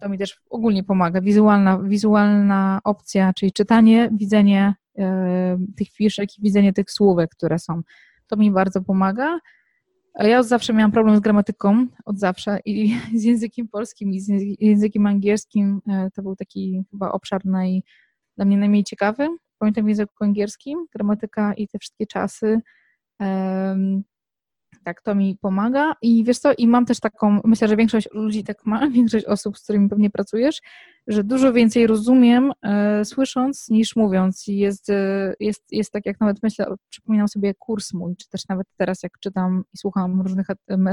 To 0.00 0.08
mi 0.08 0.18
też 0.18 0.40
ogólnie 0.50 0.84
pomaga. 0.84 1.20
Wizualna, 1.20 1.78
wizualna 1.78 2.80
opcja, 2.84 3.32
czyli 3.32 3.52
czytanie, 3.52 4.10
widzenie 4.12 4.74
tych 5.76 5.88
fiszek 5.88 6.38
i 6.38 6.42
widzenie 6.42 6.72
tych 6.72 6.90
słówek, 6.90 7.30
które 7.30 7.58
są. 7.58 7.82
To 8.26 8.36
mi 8.36 8.50
bardzo 8.50 8.82
pomaga. 8.82 9.38
Ja 10.18 10.42
zawsze 10.42 10.72
miałam 10.72 10.92
problem 10.92 11.16
z 11.16 11.20
gramatyką, 11.20 11.86
od 12.04 12.18
zawsze 12.18 12.60
i 12.64 12.96
z 13.14 13.24
językiem 13.24 13.68
polskim 13.68 14.12
i 14.12 14.20
z 14.20 14.28
językiem 14.60 15.06
angielskim. 15.06 15.80
E, 15.88 16.08
to 16.14 16.22
był 16.22 16.36
taki 16.36 16.82
chyba 16.90 17.12
obszar 17.12 17.46
naj, 17.46 17.82
dla 18.36 18.44
mnie 18.44 18.56
najmniej 18.56 18.84
ciekawy. 18.84 19.28
Pamiętam 19.58 19.84
w 19.84 19.88
języku 19.88 20.24
angielskim, 20.24 20.86
gramatyka 20.94 21.54
i 21.54 21.68
te 21.68 21.78
wszystkie 21.78 22.06
czasy 22.06 22.60
tak, 24.88 25.02
to 25.02 25.14
mi 25.14 25.38
pomaga. 25.40 25.94
I 26.02 26.24
wiesz 26.24 26.38
co, 26.38 26.52
i 26.58 26.66
mam 26.66 26.86
też 26.86 27.00
taką, 27.00 27.40
myślę, 27.44 27.68
że 27.68 27.76
większość 27.76 28.08
ludzi 28.12 28.44
tak 28.44 28.66
ma, 28.66 28.88
większość 28.98 29.24
osób, 29.24 29.58
z 29.58 29.62
którymi 29.62 29.88
pewnie 29.88 30.10
pracujesz, 30.10 30.60
że 31.06 31.24
dużo 31.24 31.52
więcej 31.52 31.86
rozumiem 31.86 32.52
e, 32.62 33.04
słysząc 33.04 33.68
niż 33.68 33.96
mówiąc. 33.96 34.48
I 34.48 34.56
jest, 34.56 34.90
e, 34.90 35.34
jest, 35.40 35.64
jest 35.72 35.92
tak 35.92 36.06
jak 36.06 36.20
nawet 36.20 36.42
myślę, 36.42 36.66
przypominam 36.90 37.28
sobie 37.28 37.54
kurs 37.54 37.92
mój, 37.92 38.16
czy 38.16 38.28
też 38.28 38.48
nawet 38.48 38.66
teraz 38.76 39.02
jak 39.02 39.12
czytam 39.20 39.64
i 39.74 39.78
słucham 39.78 40.20
różnych 40.20 40.46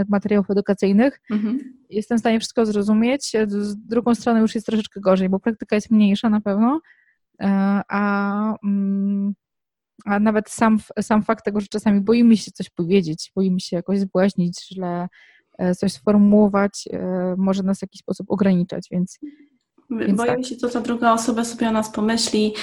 materiałów 0.08 0.52
edukacyjnych, 0.52 1.22
mhm. 1.32 1.60
jestem 1.90 2.18
w 2.18 2.20
stanie 2.20 2.40
wszystko 2.40 2.66
zrozumieć, 2.66 3.32
z 3.48 3.76
drugą 3.76 4.16
stronę 4.16 4.40
już 4.40 4.56
jest 4.56 4.68
troszeczkę 4.68 5.00
gorzej, 5.00 5.30
bo 5.30 5.40
praktyka 5.40 5.76
jest 5.76 5.92
mniejsza 5.92 6.30
na 6.30 6.42
pewno, 6.42 6.82
e, 7.42 7.82
a 7.90 8.54
mm, 8.64 9.34
a 10.06 10.20
nawet 10.20 10.50
sam, 10.50 10.78
sam 11.02 11.24
fakt 11.24 11.46
tego, 11.46 11.60
że 11.60 11.68
czasami 11.68 12.02
boimy 12.02 12.38
się 12.38 12.52
coś 12.52 12.70
powiedzieć, 12.70 13.32
boimy 13.36 13.60
się 13.60 13.76
jakoś 13.76 14.00
zbłaźnić, 14.00 14.68
źle 14.68 15.08
e, 15.58 15.76
coś 15.76 15.94
sformułować, 15.94 16.88
e, 16.94 17.36
może 17.38 17.64
nas 17.64 17.80
w 17.80 17.82
jakiś 17.82 18.02
sposób 18.02 18.32
ograniczać, 18.32 18.88
więc 18.92 19.20
więc 19.90 20.18
Boję 20.18 20.36
tak. 20.36 20.46
się, 20.46 20.56
co 20.56 20.70
ta 20.70 20.82
druga 20.82 21.14
osoba 21.14 21.44
sobie 21.44 21.70
o 21.70 21.72
nas 21.72 21.92
pomyśli, 21.92 22.54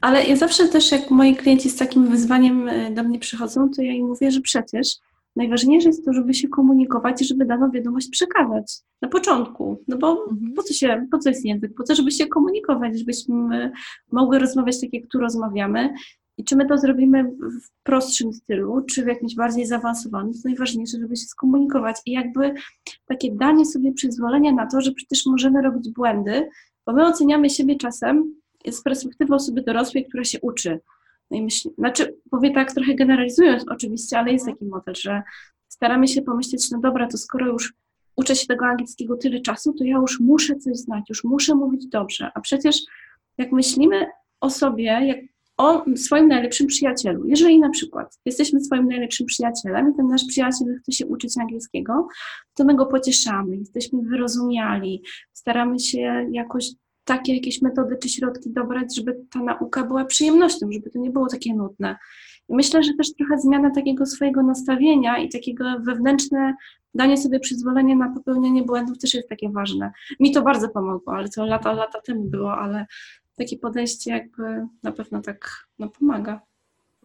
ale 0.00 0.24
ja 0.24 0.36
zawsze 0.36 0.68
też, 0.68 0.92
jak 0.92 1.10
moi 1.10 1.36
klienci 1.36 1.70
z 1.70 1.76
takim 1.76 2.08
wyzwaniem 2.08 2.68
e, 2.68 2.90
do 2.90 3.02
mnie 3.02 3.18
przychodzą, 3.18 3.70
to 3.70 3.82
ja 3.82 3.92
im 3.92 4.06
mówię, 4.06 4.30
że 4.30 4.40
przecież 4.40 4.96
najważniejsze 5.36 5.88
jest 5.88 6.04
to, 6.04 6.12
żeby 6.12 6.34
się 6.34 6.48
komunikować 6.48 7.22
i 7.22 7.24
żeby 7.24 7.44
daną 7.44 7.70
wiadomość 7.70 8.08
przekazać 8.08 8.78
na 9.02 9.08
początku. 9.08 9.84
No 9.88 9.98
bo 9.98 10.24
mhm. 10.30 10.52
po 10.56 10.62
co 10.62 10.74
się, 10.74 11.06
po 11.10 11.18
co 11.18 11.28
jest 11.28 11.44
język? 11.44 11.74
Po 11.74 11.82
co, 11.82 11.94
żeby 11.94 12.10
się 12.10 12.26
komunikować, 12.26 12.98
żebyśmy 12.98 13.72
mogły 14.12 14.38
rozmawiać 14.38 14.80
tak, 14.80 14.92
jak 14.92 15.06
tu 15.12 15.18
rozmawiamy. 15.18 15.94
I 16.38 16.44
czy 16.44 16.56
my 16.56 16.66
to 16.66 16.78
zrobimy 16.78 17.24
w 17.24 17.82
prostszym 17.82 18.32
stylu, 18.32 18.80
czy 18.80 19.04
w 19.04 19.06
jakimś 19.06 19.34
bardziej 19.34 19.66
zaawansowanym, 19.66 20.32
to 20.32 20.38
najważniejsze, 20.44 20.98
żeby 21.00 21.16
się 21.16 21.26
skomunikować 21.26 21.96
i 22.06 22.12
jakby 22.12 22.54
takie 23.06 23.34
danie 23.34 23.66
sobie 23.66 23.92
przyzwolenia 23.92 24.52
na 24.52 24.66
to, 24.66 24.80
że 24.80 24.92
przecież 24.92 25.26
możemy 25.26 25.62
robić 25.62 25.90
błędy, 25.90 26.48
bo 26.86 26.92
my 26.92 27.06
oceniamy 27.06 27.50
siebie 27.50 27.76
czasem 27.76 28.34
z 28.70 28.82
perspektywy 28.82 29.34
osoby 29.34 29.62
dorosłej, 29.62 30.06
która 30.06 30.24
się 30.24 30.38
uczy. 30.40 30.80
No 31.30 31.36
i 31.36 31.42
myśli, 31.42 31.70
znaczy, 31.78 32.14
powie 32.30 32.50
tak 32.50 32.72
trochę 32.72 32.94
generalizując 32.94 33.64
oczywiście, 33.68 34.18
ale 34.18 34.32
jest 34.32 34.46
taki 34.46 34.64
model, 34.64 34.94
że 34.94 35.22
staramy 35.68 36.08
się 36.08 36.22
pomyśleć, 36.22 36.70
no 36.70 36.80
dobra, 36.80 37.08
to 37.08 37.18
skoro 37.18 37.46
już 37.46 37.74
uczę 38.16 38.36
się 38.36 38.46
tego 38.46 38.66
angielskiego 38.66 39.16
tyle 39.16 39.40
czasu, 39.40 39.72
to 39.72 39.84
ja 39.84 39.96
już 39.96 40.20
muszę 40.20 40.56
coś 40.56 40.76
znać, 40.76 41.04
już 41.08 41.24
muszę 41.24 41.54
mówić 41.54 41.86
dobrze. 41.86 42.30
A 42.34 42.40
przecież 42.40 42.76
jak 43.38 43.52
myślimy 43.52 44.06
o 44.40 44.50
sobie, 44.50 44.84
jak 44.84 45.18
o 45.60 45.84
swoim 45.96 46.28
najlepszym 46.28 46.66
przyjacielu. 46.66 47.26
Jeżeli 47.26 47.58
na 47.58 47.70
przykład 47.70 48.18
jesteśmy 48.24 48.60
swoim 48.60 48.86
najlepszym 48.86 49.26
przyjacielem 49.26 49.92
i 49.92 49.96
ten 49.96 50.06
nasz 50.06 50.24
przyjaciel 50.24 50.78
chce 50.78 50.92
się 50.92 51.06
uczyć 51.06 51.38
angielskiego, 51.38 52.08
to 52.54 52.64
my 52.64 52.74
go 52.74 52.86
pocieszamy, 52.86 53.56
jesteśmy 53.56 54.02
wyrozumiali, 54.02 55.02
staramy 55.32 55.78
się 55.78 56.26
jakoś 56.32 56.70
takie 57.04 57.34
jakieś 57.34 57.62
metody 57.62 57.96
czy 58.02 58.08
środki 58.08 58.50
dobrać, 58.50 58.96
żeby 58.96 59.20
ta 59.32 59.42
nauka 59.42 59.84
była 59.84 60.04
przyjemnością, 60.04 60.72
żeby 60.72 60.90
to 60.90 60.98
nie 60.98 61.10
było 61.10 61.26
takie 61.26 61.54
nudne. 61.54 61.96
I 62.48 62.54
myślę, 62.54 62.82
że 62.82 62.94
też 62.94 63.14
trochę 63.14 63.38
zmiana 63.38 63.70
takiego 63.70 64.06
swojego 64.06 64.42
nastawienia 64.42 65.18
i 65.18 65.28
takiego 65.28 65.64
wewnętrzne 65.80 66.54
danie 66.94 67.16
sobie 67.16 67.40
przyzwolenia 67.40 67.96
na 67.96 68.14
popełnianie 68.14 68.62
błędów 68.62 68.98
też 68.98 69.14
jest 69.14 69.28
takie 69.28 69.50
ważne. 69.50 69.92
Mi 70.20 70.32
to 70.32 70.42
bardzo 70.42 70.68
pomogło, 70.68 71.12
ale 71.14 71.28
to 71.28 71.44
lata, 71.44 71.72
lata 71.72 72.00
temu 72.00 72.24
było, 72.24 72.52
ale 72.52 72.86
takie 73.40 73.58
podejście 73.58 74.10
jakby 74.10 74.66
na 74.82 74.92
pewno 74.92 75.22
tak 75.22 75.66
no, 75.78 75.88
pomaga. 75.88 76.40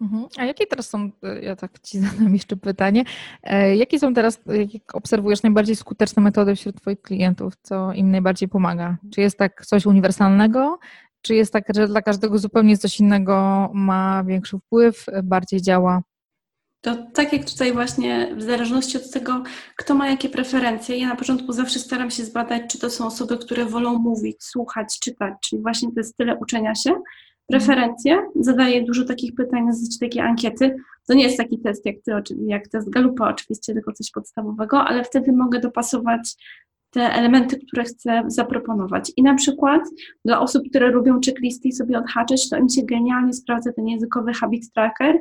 Mhm. 0.01 0.25
A 0.37 0.45
jakie 0.45 0.67
teraz 0.67 0.89
są, 0.89 1.11
ja 1.41 1.55
tak 1.55 1.79
Ci 1.79 1.99
zadam 2.05 2.33
jeszcze 2.33 2.57
pytanie, 2.57 3.03
e, 3.43 3.75
jakie 3.75 3.99
są 3.99 4.13
teraz, 4.13 4.39
jak 4.73 4.95
obserwujesz, 4.95 5.43
najbardziej 5.43 5.75
skuteczne 5.75 6.21
metody 6.21 6.55
wśród 6.55 6.81
Twoich 6.81 7.01
klientów, 7.01 7.53
co 7.61 7.93
im 7.93 8.11
najbardziej 8.11 8.49
pomaga? 8.49 8.97
Czy 9.13 9.21
jest 9.21 9.37
tak 9.37 9.65
coś 9.65 9.85
uniwersalnego, 9.85 10.79
czy 11.21 11.35
jest 11.35 11.53
tak, 11.53 11.63
że 11.75 11.87
dla 11.87 12.01
każdego 12.01 12.37
zupełnie 12.37 12.77
coś 12.77 12.99
innego 12.99 13.69
ma 13.73 14.23
większy 14.23 14.57
wpływ, 14.59 15.05
bardziej 15.23 15.61
działa? 15.61 16.01
To 16.85 16.95
tak 17.13 17.33
jak 17.33 17.45
tutaj 17.45 17.73
właśnie, 17.73 18.35
w 18.35 18.41
zależności 18.41 18.97
od 18.97 19.11
tego, 19.11 19.43
kto 19.75 19.95
ma 19.95 20.09
jakie 20.09 20.29
preferencje, 20.29 20.97
ja 20.97 21.09
na 21.09 21.15
początku 21.15 21.53
zawsze 21.53 21.79
staram 21.79 22.11
się 22.11 22.23
zbadać, 22.23 22.61
czy 22.71 22.79
to 22.79 22.89
są 22.89 23.05
osoby, 23.05 23.37
które 23.37 23.65
wolą 23.65 23.99
mówić, 23.99 24.43
słuchać, 24.43 24.99
czytać, 24.99 25.33
czyli 25.41 25.61
właśnie 25.61 25.91
te 25.91 26.03
style 26.03 26.35
uczenia 26.35 26.75
się, 26.75 27.01
preferencje. 27.47 28.21
Zadaję 28.35 28.83
dużo 28.83 29.05
takich 29.05 29.35
pytań 29.35 29.73
zasadzie 29.73 29.99
takiej 29.99 30.21
ankiety. 30.21 30.75
To 31.07 31.13
nie 31.13 31.23
jest 31.23 31.37
taki 31.37 31.59
test 31.59 31.85
jak, 31.85 31.95
ty, 32.05 32.35
jak 32.47 32.67
test 32.67 32.89
Galupa 32.89 33.29
oczywiście, 33.29 33.73
tylko 33.73 33.93
coś 33.93 34.11
podstawowego, 34.11 34.79
ale 34.79 35.03
wtedy 35.03 35.31
mogę 35.31 35.59
dopasować 35.59 36.35
te 36.89 37.01
elementy, 37.01 37.59
które 37.67 37.83
chcę 37.83 38.23
zaproponować. 38.27 39.11
I 39.17 39.23
na 39.23 39.35
przykład 39.35 39.81
dla 40.25 40.39
osób, 40.39 40.63
które 40.69 40.89
lubią 40.89 41.19
checklisty 41.25 41.67
i 41.67 41.71
sobie 41.71 41.99
odhaczyć, 41.99 42.49
to 42.49 42.57
im 42.57 42.69
się 42.69 42.81
genialnie 42.83 43.33
sprawdza 43.33 43.73
ten 43.73 43.87
językowy 43.87 44.33
habit 44.33 44.73
tracker, 44.73 45.15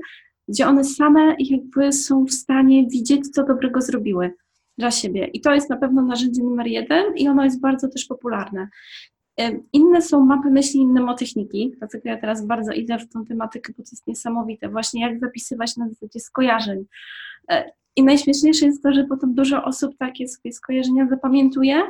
gdzie 0.49 0.67
one 0.67 0.85
same 0.85 1.37
jakby 1.39 1.93
są 1.93 2.25
w 2.25 2.33
stanie 2.33 2.87
widzieć, 2.89 3.29
co 3.29 3.45
dobrego 3.45 3.81
zrobiły 3.81 4.33
dla 4.79 4.91
siebie. 4.91 5.27
I 5.27 5.41
to 5.41 5.55
jest 5.55 5.71
na 5.71 5.77
pewno 5.77 6.03
narzędzie 6.03 6.43
numer 6.43 6.67
jeden 6.67 7.17
i 7.17 7.29
ono 7.29 7.45
jest 7.45 7.61
bardzo 7.61 7.89
też 7.89 8.05
popularne. 8.05 8.69
Inne 9.73 10.03
są 10.03 10.27
mapy 10.27 10.51
myśli, 10.51 10.81
inne 10.81 11.01
motechniki, 11.01 11.75
dlatego 11.79 12.09
ja 12.09 12.17
teraz 12.17 12.47
bardzo 12.47 12.73
idę 12.73 12.99
w 12.99 13.09
tą 13.09 13.25
tematykę, 13.25 13.73
bo 13.79 13.83
to 13.83 13.89
jest 13.93 14.07
niesamowite, 14.07 14.69
właśnie 14.69 15.03
jak 15.03 15.21
zapisywać 15.21 15.77
na 15.77 15.89
zasadzie 15.89 16.21
skojarzeń. 16.21 16.85
E, 17.51 17.73
I 17.97 18.03
najśmieszniejsze 18.03 18.67
jest 18.67 18.83
to, 18.83 18.93
że 18.93 19.05
potem 19.05 19.35
dużo 19.35 19.65
osób 19.65 19.97
takie 19.99 20.29
swoje 20.29 20.53
skojarzenia 20.53 21.09
zapamiętuje, 21.09 21.83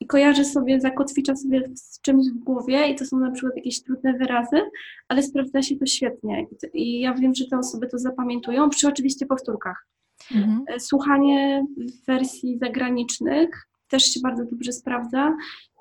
i 0.00 0.06
kojarzy 0.06 0.44
sobie, 0.44 0.80
zakotwicza 0.80 1.36
sobie 1.36 1.62
z 1.74 2.00
czymś 2.00 2.26
w 2.26 2.38
głowie 2.38 2.88
i 2.88 2.94
to 2.94 3.04
są 3.04 3.18
na 3.18 3.30
przykład 3.30 3.56
jakieś 3.56 3.82
trudne 3.82 4.12
wyrazy, 4.12 4.60
ale 5.08 5.22
sprawdza 5.22 5.62
się 5.62 5.76
to 5.76 5.86
świetnie. 5.86 6.46
I 6.74 7.00
ja 7.00 7.14
wiem, 7.14 7.34
że 7.34 7.44
te 7.46 7.58
osoby 7.58 7.88
to 7.88 7.98
zapamiętują 7.98 8.70
przy 8.70 8.88
oczywiście 8.88 9.26
powtórkach. 9.26 9.86
Mhm. 10.34 10.64
E, 10.66 10.80
słuchanie 10.80 11.66
wersji 12.06 12.58
zagranicznych 12.58 13.68
też 13.88 14.04
się 14.04 14.20
bardzo 14.20 14.44
dobrze 14.44 14.72
sprawdza. 14.72 15.36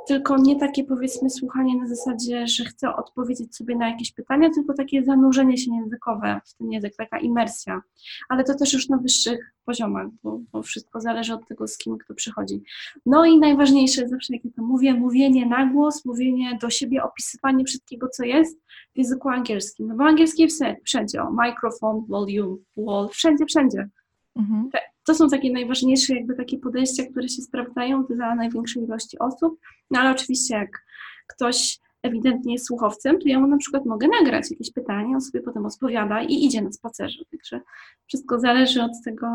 Tylko 0.08 0.38
nie 0.38 0.56
takie 0.56 0.84
powiedzmy 0.84 1.30
słuchanie 1.30 1.78
na 1.78 1.88
zasadzie, 1.88 2.48
że 2.48 2.66
chcę 2.66 2.96
odpowiedzieć 2.96 3.56
sobie 3.56 3.76
na 3.76 3.90
jakieś 3.90 4.12
pytania, 4.12 4.50
tylko 4.56 4.74
takie 4.74 5.04
zanurzenie 5.04 5.58
się 5.58 5.72
językowe 5.76 6.42
w 6.46 6.54
ten 6.54 6.72
język, 6.72 6.96
taka 6.96 7.20
imersja. 7.20 7.82
Ale 8.30 8.44
to 8.44 8.56
też 8.56 8.74
już 8.74 8.90
na 8.90 8.98
wyższych 8.98 9.54
poziomach, 9.66 10.08
bo, 10.24 10.40
bo 10.52 10.64
wszystko 10.64 11.02
zależy 11.02 11.34
od 11.34 11.48
tego, 11.48 11.68
z 11.68 11.78
kim 11.78 11.98
kto 11.98 12.14
przychodzi. 12.14 12.62
No 13.06 13.26
i 13.26 13.40
najważniejsze, 13.40 14.08
zawsze 14.08 14.34
jak 14.34 14.46
ja 14.46 14.52
to 14.56 14.62
mówię, 14.62 14.94
mówienie 14.94 15.46
na 15.46 15.66
głos, 15.66 16.06
mówienie 16.06 16.58
do 16.62 16.70
siebie, 16.70 17.04
opisywanie 17.04 17.66
wszystkiego, 17.66 18.08
co 18.10 18.24
jest 18.24 18.60
w 18.96 18.98
języku 18.98 19.30
angielskim. 19.30 19.88
No 19.88 19.96
bo 19.96 20.04
angielski 20.04 20.42
jest 20.42 20.64
wszędzie, 20.86 21.22
o, 21.22 21.32
microphone, 21.32 22.06
volume, 22.08 22.58
wall, 22.78 23.10
wszędzie, 23.10 23.46
wszędzie. 23.46 23.90
Mhm. 24.36 24.70
To 25.08 25.16
są 25.16 25.30
takie 25.30 25.52
najważniejsze 25.52 26.16
jakby 26.16 26.36
takie 26.36 26.58
podejścia, 26.58 27.04
które 27.12 27.30
się 27.30 27.42
sprawdzają 27.42 28.04
dla 28.06 28.36
największej 28.36 28.84
ilości 28.84 29.20
osób, 29.20 29.60
no 29.92 30.00
ale 30.00 30.12
oczywiście 30.12 30.56
jak 30.56 30.86
ktoś 31.28 31.80
ewidentnie 32.04 32.54
jest 32.54 32.66
słuchowcem, 32.66 33.20
to 33.20 33.28
ja 33.28 33.40
mu 33.40 33.48
na 33.48 33.58
przykład 33.58 33.86
mogę 33.86 34.08
nagrać 34.08 34.52
jakieś 34.52 34.74
pytanie, 34.74 35.16
on 35.16 35.22
sobie 35.22 35.44
potem 35.44 35.66
odpowiada 35.66 36.24
i 36.24 36.46
idzie 36.46 36.62
na 36.62 36.72
spacerze. 36.72 37.24
Także 37.32 37.62
wszystko 38.08 38.40
zależy 38.40 38.84
od 38.84 38.92
tego, 39.06 39.28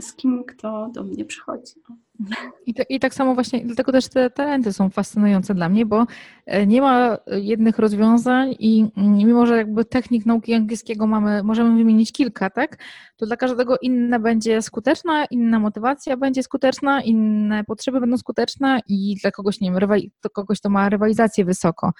z 0.00 0.14
kim 0.14 0.44
kto 0.44 0.90
do 0.94 1.04
mnie 1.04 1.24
przychodzi. 1.24 1.74
I, 2.66 2.74
to, 2.74 2.82
I 2.88 3.00
tak 3.00 3.14
samo 3.14 3.34
właśnie, 3.34 3.64
dlatego 3.64 3.92
też 3.92 4.08
te 4.08 4.30
talenty 4.30 4.72
są 4.72 4.90
fascynujące 4.90 5.54
dla 5.54 5.68
mnie, 5.68 5.86
bo 5.86 6.06
e, 6.46 6.66
nie 6.66 6.80
ma 6.80 7.18
jednych 7.26 7.78
rozwiązań 7.78 8.54
i 8.58 8.86
mm, 8.96 9.16
mimo, 9.16 9.46
że 9.46 9.56
jakby 9.56 9.84
technik 9.84 10.26
nauki 10.26 10.54
angielskiego 10.54 11.06
mamy, 11.06 11.42
możemy 11.42 11.76
wymienić 11.76 12.12
kilka, 12.12 12.50
tak, 12.50 12.76
to 13.16 13.26
dla 13.26 13.36
każdego 13.36 13.76
inna 13.82 14.18
będzie 14.18 14.62
skuteczna, 14.62 15.24
inna 15.24 15.58
motywacja 15.58 16.16
będzie 16.16 16.42
skuteczna, 16.42 17.02
inne 17.02 17.64
potrzeby 17.64 18.00
będą 18.00 18.16
skuteczne 18.16 18.80
i 18.88 19.16
dla 19.22 19.30
kogoś, 19.30 19.60
nie 19.60 19.70
wiem, 19.70 19.78
rywali, 19.78 20.12
kogoś 20.32 20.60
to 20.60 20.70
ma 20.70 20.88
rywalizację 20.88 21.44
wysoko. 21.44 21.92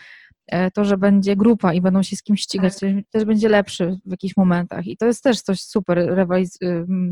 E, 0.52 0.70
to, 0.70 0.84
że 0.84 0.96
będzie 0.96 1.36
grupa 1.36 1.72
i 1.72 1.80
będą 1.80 2.02
się 2.02 2.16
z 2.16 2.22
kimś 2.22 2.40
ścigać, 2.40 2.80
tak. 2.80 2.90
też 3.10 3.24
będzie 3.24 3.48
lepszy 3.48 3.98
w 4.06 4.10
jakichś 4.10 4.36
momentach. 4.36 4.86
I 4.86 4.96
to 4.96 5.06
jest 5.06 5.22
też 5.22 5.40
coś 5.40 5.60
super 5.60 5.98
rywaliz- 5.98 6.58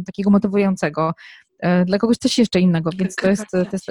takiego 0.06 0.30
motywującego. 0.30 1.12
E, 1.58 1.84
dla 1.84 1.98
kogoś 1.98 2.16
coś 2.16 2.38
jeszcze 2.38 2.60
innego, 2.60 2.90
więc 2.96 3.16
to 3.16 3.30
jest, 3.30 3.50
to 3.50 3.58
jest 3.72 3.90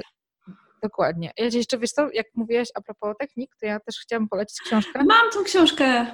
Dokładnie. 0.82 1.30
Ja 1.38 1.44
jeszcze, 1.46 1.78
wiesz 1.78 1.90
co, 1.90 2.10
jak 2.12 2.26
mówiłaś 2.34 2.68
a 2.74 2.80
propos 2.80 3.16
technik, 3.18 3.50
to 3.60 3.66
ja 3.66 3.80
też 3.80 3.96
chciałam 4.02 4.28
polecić 4.28 4.60
książkę. 4.60 5.04
Mam 5.04 5.30
tą 5.32 5.44
książkę! 5.44 6.06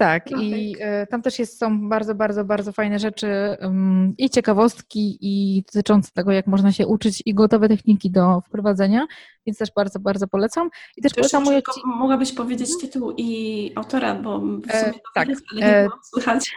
Tak, 0.00 0.30
no 0.30 0.42
i 0.42 0.76
tak. 0.78 1.10
tam 1.10 1.22
też 1.22 1.38
jest, 1.38 1.58
są 1.58 1.88
bardzo, 1.88 2.14
bardzo, 2.14 2.44
bardzo 2.44 2.72
fajne 2.72 2.98
rzeczy 2.98 3.56
um, 3.60 4.14
i 4.18 4.30
ciekawostki, 4.30 5.18
i 5.20 5.62
dotyczące 5.66 6.10
tego, 6.14 6.32
jak 6.32 6.46
można 6.46 6.72
się 6.72 6.86
uczyć, 6.86 7.22
i 7.26 7.34
gotowe 7.34 7.68
techniki 7.68 8.10
do 8.10 8.40
wprowadzenia, 8.40 9.06
więc 9.46 9.58
też 9.58 9.68
bardzo, 9.76 9.98
bardzo 9.98 10.28
polecam. 10.28 10.70
I 10.96 11.02
też, 11.02 11.14
polecam 11.14 11.44
moje... 11.44 11.62
Mogłabyś 11.84 12.32
powiedzieć 12.32 12.70
tytuł 12.80 13.14
i 13.16 13.72
autora, 13.74 14.14
bo 14.14 14.38
w 14.38 14.70
e, 14.70 14.80
sumie 14.80 14.92
e, 14.92 15.00
tak, 15.14 15.28
jest, 15.28 15.42
ale 15.52 15.60
nie 15.60 15.66
e, 15.66 15.88
słychać. 16.02 16.56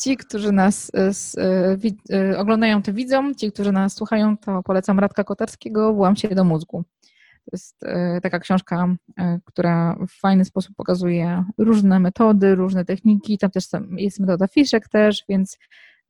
Ci, 0.00 0.16
którzy 0.16 0.52
nas 0.52 0.90
e, 0.94 1.76
wi, 1.76 1.96
e, 2.12 2.38
oglądają, 2.38 2.82
to 2.82 2.92
widzą, 2.92 3.34
ci, 3.34 3.52
którzy 3.52 3.72
nas 3.72 3.94
słuchają, 3.94 4.38
to 4.38 4.62
polecam 4.62 4.98
Radka 4.98 5.24
Kotarskiego, 5.24 5.92
Włam 5.92 6.16
się 6.16 6.28
do 6.28 6.44
mózgu. 6.44 6.84
To 7.44 7.50
jest 7.52 7.84
e, 7.84 8.20
taka 8.20 8.38
książka, 8.38 8.96
która 9.44 9.96
w 10.08 10.20
fajny 10.20 10.44
sposób 10.44 10.76
pokazuje 10.76 11.44
różne 11.58 12.00
metody, 12.00 12.54
różne 12.54 12.84
techniki. 12.84 13.38
Tam 13.38 13.50
też 13.50 13.64
jest 13.96 14.20
metoda 14.20 14.46
Fiszek 14.48 14.88
też, 14.88 15.24
więc 15.28 15.58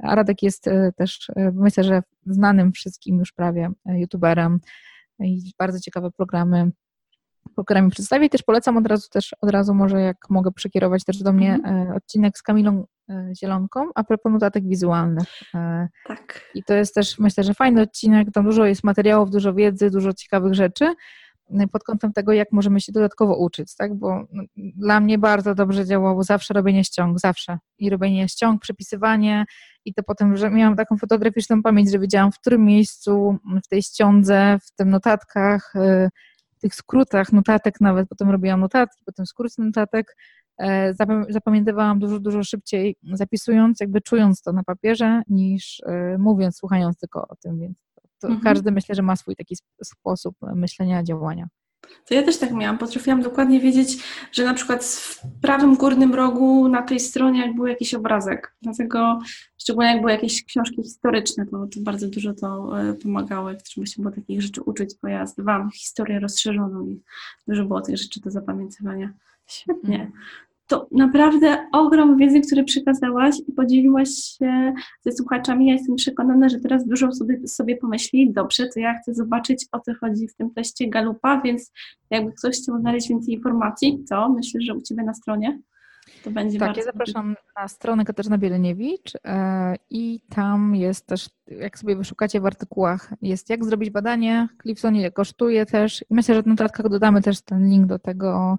Radek 0.02 0.42
jest 0.42 0.64
też, 0.96 1.30
myślę, 1.52 1.84
że 1.84 2.02
znanym 2.26 2.72
wszystkim 2.72 3.18
już 3.18 3.32
prawie 3.32 3.70
youtuberem 3.86 4.60
i 5.20 5.52
bardzo 5.58 5.80
ciekawe 5.80 6.10
programy 6.10 6.70
programy 7.54 7.90
przedstawię. 7.90 8.28
Też 8.28 8.42
polecam 8.42 8.76
od 8.76 8.86
razu 8.86 9.08
też, 9.08 9.34
od 9.40 9.50
razu 9.50 9.74
może 9.74 10.00
jak 10.00 10.16
mogę 10.30 10.52
przekierować 10.52 11.04
też 11.04 11.18
do 11.18 11.32
mnie 11.32 11.54
mhm. 11.54 11.96
odcinek 11.96 12.38
z 12.38 12.42
Kamilą 12.42 12.84
E, 13.10 13.32
zielonką, 13.40 13.88
a 13.94 14.04
propos 14.04 14.32
notatek 14.32 14.68
wizualnych. 14.68 15.28
E, 15.54 15.88
tak. 16.06 16.50
I 16.54 16.62
to 16.62 16.74
jest 16.74 16.94
też, 16.94 17.18
myślę, 17.18 17.44
że 17.44 17.54
fajny 17.54 17.82
odcinek, 17.82 18.28
tam 18.32 18.44
dużo 18.44 18.64
jest 18.64 18.84
materiałów, 18.84 19.30
dużo 19.30 19.54
wiedzy, 19.54 19.90
dużo 19.90 20.12
ciekawych 20.12 20.54
rzeczy 20.54 20.84
e, 20.84 20.94
pod 21.72 21.84
kątem 21.84 22.12
tego, 22.12 22.32
jak 22.32 22.52
możemy 22.52 22.80
się 22.80 22.92
dodatkowo 22.92 23.36
uczyć, 23.36 23.76
tak? 23.76 23.94
Bo 23.94 24.26
no, 24.32 24.42
dla 24.56 25.00
mnie 25.00 25.18
bardzo 25.18 25.54
dobrze 25.54 25.86
działało 25.86 26.22
zawsze 26.22 26.54
robienie 26.54 26.84
ściąg, 26.84 27.18
zawsze. 27.18 27.58
I 27.78 27.90
robienie 27.90 28.28
ściąg, 28.28 28.62
przepisywanie 28.62 29.44
i 29.84 29.94
to 29.94 30.02
potem, 30.02 30.36
że 30.36 30.50
miałam 30.50 30.76
taką 30.76 30.96
fotograficzną 30.96 31.62
pamięć, 31.62 31.90
że 31.90 31.98
wiedziałam 31.98 32.32
w 32.32 32.38
którym 32.38 32.64
miejscu, 32.64 33.38
w 33.64 33.68
tej 33.68 33.82
ściądze, 33.82 34.58
w 34.66 34.70
tym 34.76 34.90
notatkach, 34.90 35.72
w 36.56 36.60
tych 36.60 36.74
skrótach 36.74 37.32
notatek 37.32 37.80
nawet, 37.80 38.08
potem 38.08 38.30
robiłam 38.30 38.60
notatki, 38.60 39.04
potem 39.04 39.26
skróty 39.26 39.62
notatek, 39.62 40.16
E, 40.58 40.94
zapamiętywałam 41.28 41.98
dużo, 41.98 42.20
dużo 42.20 42.44
szybciej, 42.44 42.96
zapisując, 43.12 43.80
jakby 43.80 44.00
czując 44.00 44.42
to 44.42 44.52
na 44.52 44.62
papierze, 44.62 45.22
niż 45.28 45.82
e, 45.86 46.18
mówiąc, 46.18 46.56
słuchając 46.56 46.98
tylko 46.98 47.28
o 47.28 47.36
tym, 47.36 47.58
więc 47.58 47.78
mhm. 48.26 48.40
każdy 48.44 48.70
myślę, 48.70 48.94
że 48.94 49.02
ma 49.02 49.16
swój 49.16 49.36
taki 49.36 49.56
sposób 49.82 50.36
myślenia, 50.54 51.02
działania. 51.02 51.48
To 52.08 52.14
ja 52.14 52.22
też 52.22 52.38
tak 52.38 52.52
miałam. 52.52 52.78
Potrafiłam 52.78 53.22
dokładnie 53.22 53.60
wiedzieć, 53.60 53.98
że 54.32 54.44
na 54.44 54.54
przykład 54.54 54.84
w 54.84 55.22
prawym 55.42 55.76
górnym 55.76 56.14
rogu 56.14 56.68
na 56.68 56.82
tej 56.82 57.00
stronie 57.00 57.52
był 57.56 57.66
jakiś 57.66 57.94
obrazek. 57.94 58.56
Dlatego, 58.62 59.18
szczególnie 59.58 59.90
jak 59.90 60.00
były 60.00 60.12
jakieś 60.12 60.44
książki 60.44 60.82
historyczne, 60.82 61.46
to, 61.46 61.66
to 61.66 61.80
bardzo 61.80 62.08
dużo 62.08 62.34
to 62.34 62.80
e, 62.80 62.94
pomagało, 62.94 63.50
jak 63.50 63.62
trzeba 63.62 63.86
się 63.86 64.02
było 64.02 64.14
takich 64.14 64.42
rzeczy 64.42 64.62
uczyć, 64.62 64.94
bo 65.02 65.08
ja 65.08 65.26
zdawałam 65.26 65.70
historię 65.70 66.20
rozszerzoną 66.20 66.86
i 66.86 67.00
dużo 67.48 67.64
było 67.64 67.80
tych 67.80 67.96
rzeczy 67.96 68.20
do 68.20 68.30
zapamiętywania. 68.30 69.12
Świetnie. 69.46 70.12
To 70.66 70.88
naprawdę 70.90 71.66
ogrom 71.72 72.16
wiedzy, 72.16 72.40
który 72.40 72.64
przekazałaś 72.64 73.36
i 73.48 73.52
podzieliłaś 73.52 74.08
się 74.08 74.74
ze 75.00 75.12
słuchaczami. 75.12 75.66
Ja 75.66 75.72
jestem 75.72 75.96
przekonana, 75.96 76.48
że 76.48 76.60
teraz 76.60 76.86
dużo 76.86 77.12
sobie, 77.12 77.48
sobie 77.48 77.76
pomyśli, 77.76 78.32
dobrze, 78.32 78.68
to 78.74 78.80
ja 78.80 78.98
chcę 78.98 79.14
zobaczyć, 79.14 79.66
o 79.72 79.80
co 79.80 79.92
chodzi 80.00 80.28
w 80.28 80.34
tym 80.34 80.50
teście 80.50 80.88
Galupa, 80.88 81.40
więc 81.40 81.72
jakby 82.10 82.32
ktoś 82.32 82.56
chciał 82.56 82.78
znaleźć 82.78 83.08
więcej 83.08 83.34
informacji, 83.34 84.04
to 84.10 84.28
myślę, 84.28 84.60
że 84.60 84.74
u 84.74 84.82
Ciebie 84.82 85.02
na 85.02 85.14
stronie. 85.14 85.58
To 86.24 86.30
będzie 86.30 86.58
Tak, 86.58 86.76
ja 86.76 86.82
zapraszam 86.82 87.36
na 87.56 87.68
stronę 87.68 88.04
Katarzyna 88.04 88.38
Bieleniewicz 88.38 89.12
e, 89.24 89.74
i 89.90 90.20
tam 90.28 90.76
jest 90.76 91.06
też, 91.06 91.30
jak 91.46 91.78
sobie 91.78 91.96
wyszukacie 91.96 92.40
w 92.40 92.46
artykułach, 92.46 93.12
jest 93.22 93.50
jak 93.50 93.64
zrobić 93.64 93.90
badanie, 93.90 94.48
Clifsonie 94.62 95.10
kosztuje 95.10 95.66
też 95.66 96.04
i 96.10 96.14
myślę, 96.14 96.34
że 96.34 96.42
w 96.42 96.46
notatkach 96.46 96.88
dodamy 96.88 97.22
też 97.22 97.40
ten 97.40 97.68
link 97.68 97.86
do 97.86 97.98
tego 97.98 98.58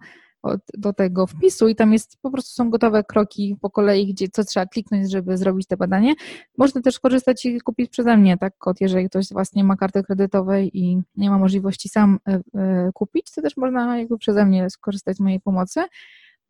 do 0.77 0.93
tego 0.93 1.27
wpisu 1.27 1.67
i 1.67 1.75
tam 1.75 1.93
jest, 1.93 2.17
po 2.21 2.31
prostu 2.31 2.53
są 2.53 2.69
gotowe 2.69 3.03
kroki 3.03 3.57
po 3.61 3.69
kolei, 3.69 4.13
gdzie 4.13 4.27
co 4.27 4.43
trzeba 4.43 4.65
kliknąć, 4.65 5.11
żeby 5.11 5.37
zrobić 5.37 5.67
te 5.67 5.77
badanie. 5.77 6.13
Można 6.57 6.81
też 6.81 6.99
korzystać 6.99 7.45
i 7.45 7.61
kupić 7.61 7.89
przeze 7.89 8.17
mnie, 8.17 8.37
tak, 8.37 8.57
kod, 8.57 8.81
jeżeli 8.81 9.09
ktoś 9.09 9.25
z 9.25 9.33
Was 9.33 9.53
nie 9.53 9.63
ma 9.63 9.75
karty 9.75 10.03
kredytowej 10.03 10.77
i 10.77 11.01
nie 11.15 11.29
ma 11.29 11.37
możliwości 11.37 11.89
sam 11.89 12.19
e, 12.27 12.39
e, 12.55 12.91
kupić, 12.93 13.31
to 13.31 13.41
też 13.41 13.57
można 13.57 13.97
jakby 13.97 14.17
przeze 14.17 14.45
mnie 14.45 14.69
skorzystać 14.69 15.17
z 15.17 15.19
mojej 15.19 15.39
pomocy. 15.39 15.83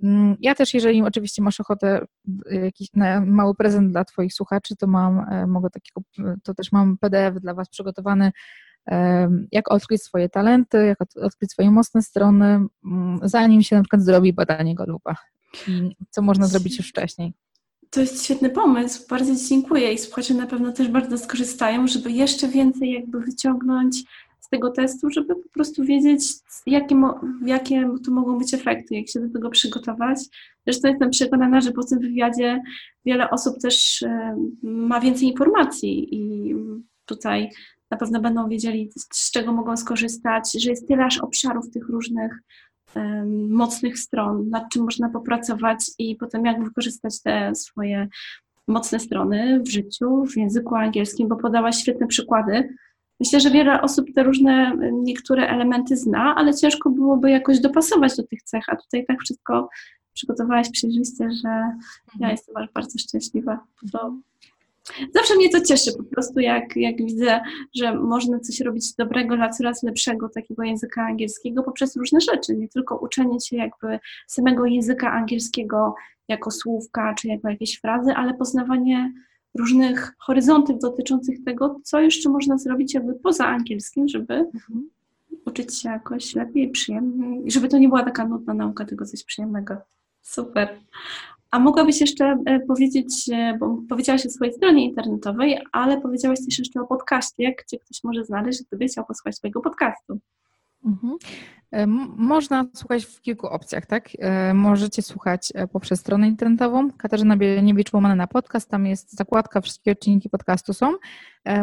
Mm, 0.03 0.35
ja 0.39 0.55
też, 0.55 0.73
jeżeli 0.73 1.01
oczywiście 1.01 1.41
masz 1.41 1.59
ochotę 1.59 2.05
jakiś 2.45 2.87
mały 3.25 3.55
prezent 3.55 3.91
dla 3.91 4.05
Twoich 4.05 4.33
słuchaczy, 4.33 4.75
to 4.75 4.87
mam, 4.87 5.19
e, 5.19 5.47
mogę 5.47 5.69
takiego, 5.69 6.01
to 6.43 6.53
też 6.53 6.71
mam 6.71 6.97
PDF 6.97 7.39
dla 7.41 7.53
Was 7.53 7.69
przygotowany 7.69 8.31
jak 9.51 9.71
odkryć 9.71 10.03
swoje 10.03 10.29
talenty, 10.29 10.85
jak 10.85 10.97
odkryć 11.01 11.51
swoje 11.51 11.71
mocne 11.71 12.01
strony, 12.01 12.45
mm, 12.85 13.19
zanim 13.23 13.61
się 13.61 13.75
na 13.75 13.81
przykład 13.81 14.01
zrobi 14.01 14.33
badanie 14.33 14.75
Galupa. 14.75 15.15
I 15.67 15.95
co 16.09 16.21
można 16.21 16.47
zrobić 16.47 16.77
już 16.77 16.89
wcześniej. 16.89 17.33
To 17.89 18.01
jest 18.01 18.23
świetny 18.23 18.49
pomysł, 18.49 19.07
bardzo 19.09 19.35
Ci 19.35 19.47
dziękuję 19.47 19.93
i 19.93 19.97
słuchacze 19.97 20.33
na 20.33 20.47
pewno 20.47 20.71
też 20.71 20.87
bardzo 20.87 21.17
skorzystają, 21.17 21.87
żeby 21.87 22.11
jeszcze 22.11 22.47
więcej 22.47 22.91
jakby 22.91 23.19
wyciągnąć 23.19 24.03
z 24.39 24.49
tego 24.49 24.71
testu, 24.71 25.09
żeby 25.09 25.35
po 25.35 25.49
prostu 25.49 25.83
wiedzieć, 25.83 26.21
jakie, 26.65 26.95
jakie 27.45 27.89
to 28.05 28.11
mogą 28.11 28.37
być 28.37 28.53
efekty, 28.53 28.95
jak 28.95 29.07
się 29.07 29.19
do 29.19 29.33
tego 29.33 29.49
przygotować. 29.49 30.19
Zresztą 30.67 30.87
jestem 30.87 31.09
przekonana, 31.09 31.61
że 31.61 31.71
po 31.71 31.83
tym 31.83 31.99
wywiadzie 31.99 32.61
wiele 33.05 33.29
osób 33.29 33.59
też 33.61 34.05
ma 34.63 34.99
więcej 34.99 35.27
informacji 35.27 36.15
i 36.15 36.55
tutaj 37.05 37.49
na 37.91 37.97
pewno 37.97 38.21
będą 38.21 38.49
wiedzieli, 38.49 38.89
z 39.13 39.31
czego 39.31 39.53
mogą 39.53 39.77
skorzystać, 39.77 40.51
że 40.61 40.69
jest 40.69 40.87
tyle 40.87 41.05
aż 41.05 41.17
obszarów 41.17 41.69
tych 41.69 41.89
różnych 41.89 42.39
um, 42.95 43.51
mocnych 43.51 43.99
stron, 43.99 44.49
nad 44.49 44.69
czym 44.69 44.83
można 44.83 45.09
popracować 45.09 45.91
i 45.99 46.15
potem 46.15 46.45
jak 46.45 46.63
wykorzystać 46.63 47.21
te 47.21 47.55
swoje 47.55 48.07
mocne 48.67 48.99
strony 48.99 49.61
w 49.65 49.69
życiu, 49.69 50.25
w 50.25 50.37
języku 50.37 50.75
angielskim, 50.75 51.27
bo 51.27 51.35
podałaś 51.35 51.77
świetne 51.77 52.07
przykłady. 52.07 52.75
Myślę, 53.19 53.39
że 53.39 53.51
wiele 53.51 53.81
osób 53.81 54.05
te 54.15 54.23
różne 54.23 54.77
niektóre 54.93 55.47
elementy 55.47 55.97
zna, 55.97 56.35
ale 56.35 56.53
ciężko 56.53 56.89
byłoby 56.89 57.31
jakoś 57.31 57.59
dopasować 57.59 58.17
do 58.17 58.23
tych 58.23 58.43
cech, 58.43 58.63
a 58.67 58.75
tutaj 58.75 59.05
tak 59.05 59.21
wszystko 59.21 59.69
przygotowałaś 60.13 60.71
przejrzyście, 60.71 61.31
że 61.31 61.49
ja 61.49 61.75
mhm. 62.13 62.31
jestem 62.31 62.55
bardzo 62.73 62.99
szczęśliwa. 62.99 63.59
To 63.91 64.15
Zawsze 65.13 65.35
mnie 65.35 65.49
to 65.49 65.61
cieszy 65.61 65.91
po 65.97 66.03
prostu, 66.03 66.39
jak, 66.39 66.75
jak 66.75 66.97
widzę, 66.97 67.41
że 67.75 67.95
można 67.95 68.39
coś 68.39 68.59
robić 68.59 68.95
dobrego 68.95 69.35
dla 69.35 69.49
coraz 69.49 69.83
lepszego 69.83 70.29
takiego 70.29 70.63
języka 70.63 71.01
angielskiego 71.01 71.63
poprzez 71.63 71.95
różne 71.95 72.21
rzeczy, 72.21 72.55
nie 72.55 72.69
tylko 72.69 72.97
uczenie 72.97 73.39
się 73.39 73.57
jakby 73.57 73.99
samego 74.27 74.65
języka 74.65 75.11
angielskiego 75.11 75.95
jako 76.27 76.51
słówka 76.51 77.13
czy 77.13 77.27
jako 77.27 77.49
jakieś 77.49 77.79
frazy, 77.79 78.11
ale 78.11 78.33
poznawanie 78.33 79.13
różnych 79.57 80.13
horyzontów 80.19 80.79
dotyczących 80.79 81.43
tego, 81.43 81.79
co 81.83 81.99
jeszcze 81.99 82.29
można 82.29 82.57
zrobić 82.57 82.93
jakby 82.93 83.13
poza 83.13 83.47
angielskim, 83.47 84.07
żeby 84.07 84.33
mhm. 84.33 84.89
uczyć 85.45 85.81
się 85.81 85.89
jakoś 85.89 86.35
lepiej, 86.35 86.71
przyjemniej, 86.71 87.51
żeby 87.51 87.67
to 87.67 87.77
nie 87.77 87.87
była 87.87 88.03
taka 88.03 88.27
nudna 88.27 88.53
nauka, 88.53 88.85
tylko 88.85 89.05
coś 89.05 89.23
przyjemnego. 89.23 89.77
Super. 90.21 90.79
A 91.55 91.59
mogłabyś 91.59 92.01
jeszcze 92.01 92.37
e, 92.45 92.59
powiedzieć, 92.59 93.29
e, 93.33 93.57
bo 93.59 93.77
powiedziałaś 93.89 94.25
o 94.25 94.29
swojej 94.29 94.53
stronie 94.53 94.85
internetowej, 94.85 95.59
ale 95.71 96.01
powiedziałaś 96.01 96.39
też 96.45 96.59
jeszcze 96.59 96.81
o 96.81 96.87
podcaście, 96.87 97.55
gdzie 97.65 97.79
ktoś 97.79 98.03
może 98.03 98.25
znaleźć, 98.25 98.63
gdyby 98.63 98.85
chciał 98.85 99.05
posłuchać 99.05 99.35
swojego 99.35 99.61
podcastu. 99.61 100.19
Mhm. 100.85 101.17
E, 101.71 101.87
można 102.17 102.65
słuchać 102.73 103.05
w 103.05 103.21
kilku 103.21 103.47
opcjach, 103.47 103.85
tak? 103.85 104.09
Możecie 104.53 105.01
słuchać 105.01 105.53
poprzez 105.71 105.99
stronę 105.99 106.27
internetową 106.27 106.91
Katarzyna 106.91 107.37
Bieleniewicz 107.37 107.93
łamana 107.93 108.15
na 108.15 108.27
podcast, 108.27 108.69
tam 108.69 108.85
jest 108.85 109.15
zakładka, 109.15 109.61
wszystkie 109.61 109.91
odcinki 109.91 110.29
podcastu 110.29 110.73
są. 110.73 110.93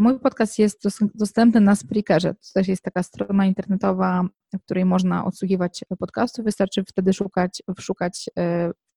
Mój 0.00 0.20
podcast 0.20 0.58
jest 0.58 0.88
dostępny 1.14 1.60
na 1.60 1.76
Spreakerze, 1.76 2.34
to 2.34 2.40
też 2.54 2.68
jest 2.68 2.82
taka 2.82 3.02
strona 3.02 3.46
internetowa, 3.46 4.24
w 4.52 4.64
której 4.64 4.84
można 4.84 5.24
odsłuchiwać 5.24 5.84
podcastów, 5.98 6.44
wystarczy 6.44 6.84
wtedy 6.84 7.12
szukać, 7.12 7.62
szukać 7.80 8.30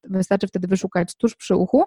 Wystarczy 0.10 0.48
wtedy 0.48 0.68
wyszukać 0.68 1.16
tuż 1.16 1.36
przy 1.36 1.56
uchu, 1.56 1.84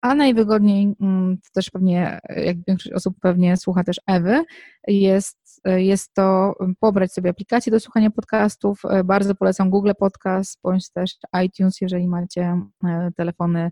a 0.00 0.14
najwygodniej, 0.14 0.94
mm, 1.00 1.36
to 1.36 1.48
też 1.54 1.70
pewnie, 1.70 2.18
jak 2.36 2.56
większość 2.68 2.92
osób 2.92 3.16
pewnie 3.20 3.56
słucha 3.56 3.84
też 3.84 3.96
Ewy, 4.06 4.44
jest, 4.88 5.60
jest 5.64 6.14
to 6.14 6.54
pobrać 6.80 7.12
sobie 7.12 7.30
aplikację 7.30 7.72
do 7.72 7.80
słuchania 7.80 8.10
podcastów. 8.10 8.82
Bardzo 9.04 9.34
polecam 9.34 9.70
Google 9.70 9.92
Podcast, 9.98 10.58
bądź 10.62 10.90
też 10.90 11.16
iTunes, 11.44 11.80
jeżeli 11.80 12.08
macie 12.08 12.60
e, 12.84 13.10
telefony 13.16 13.70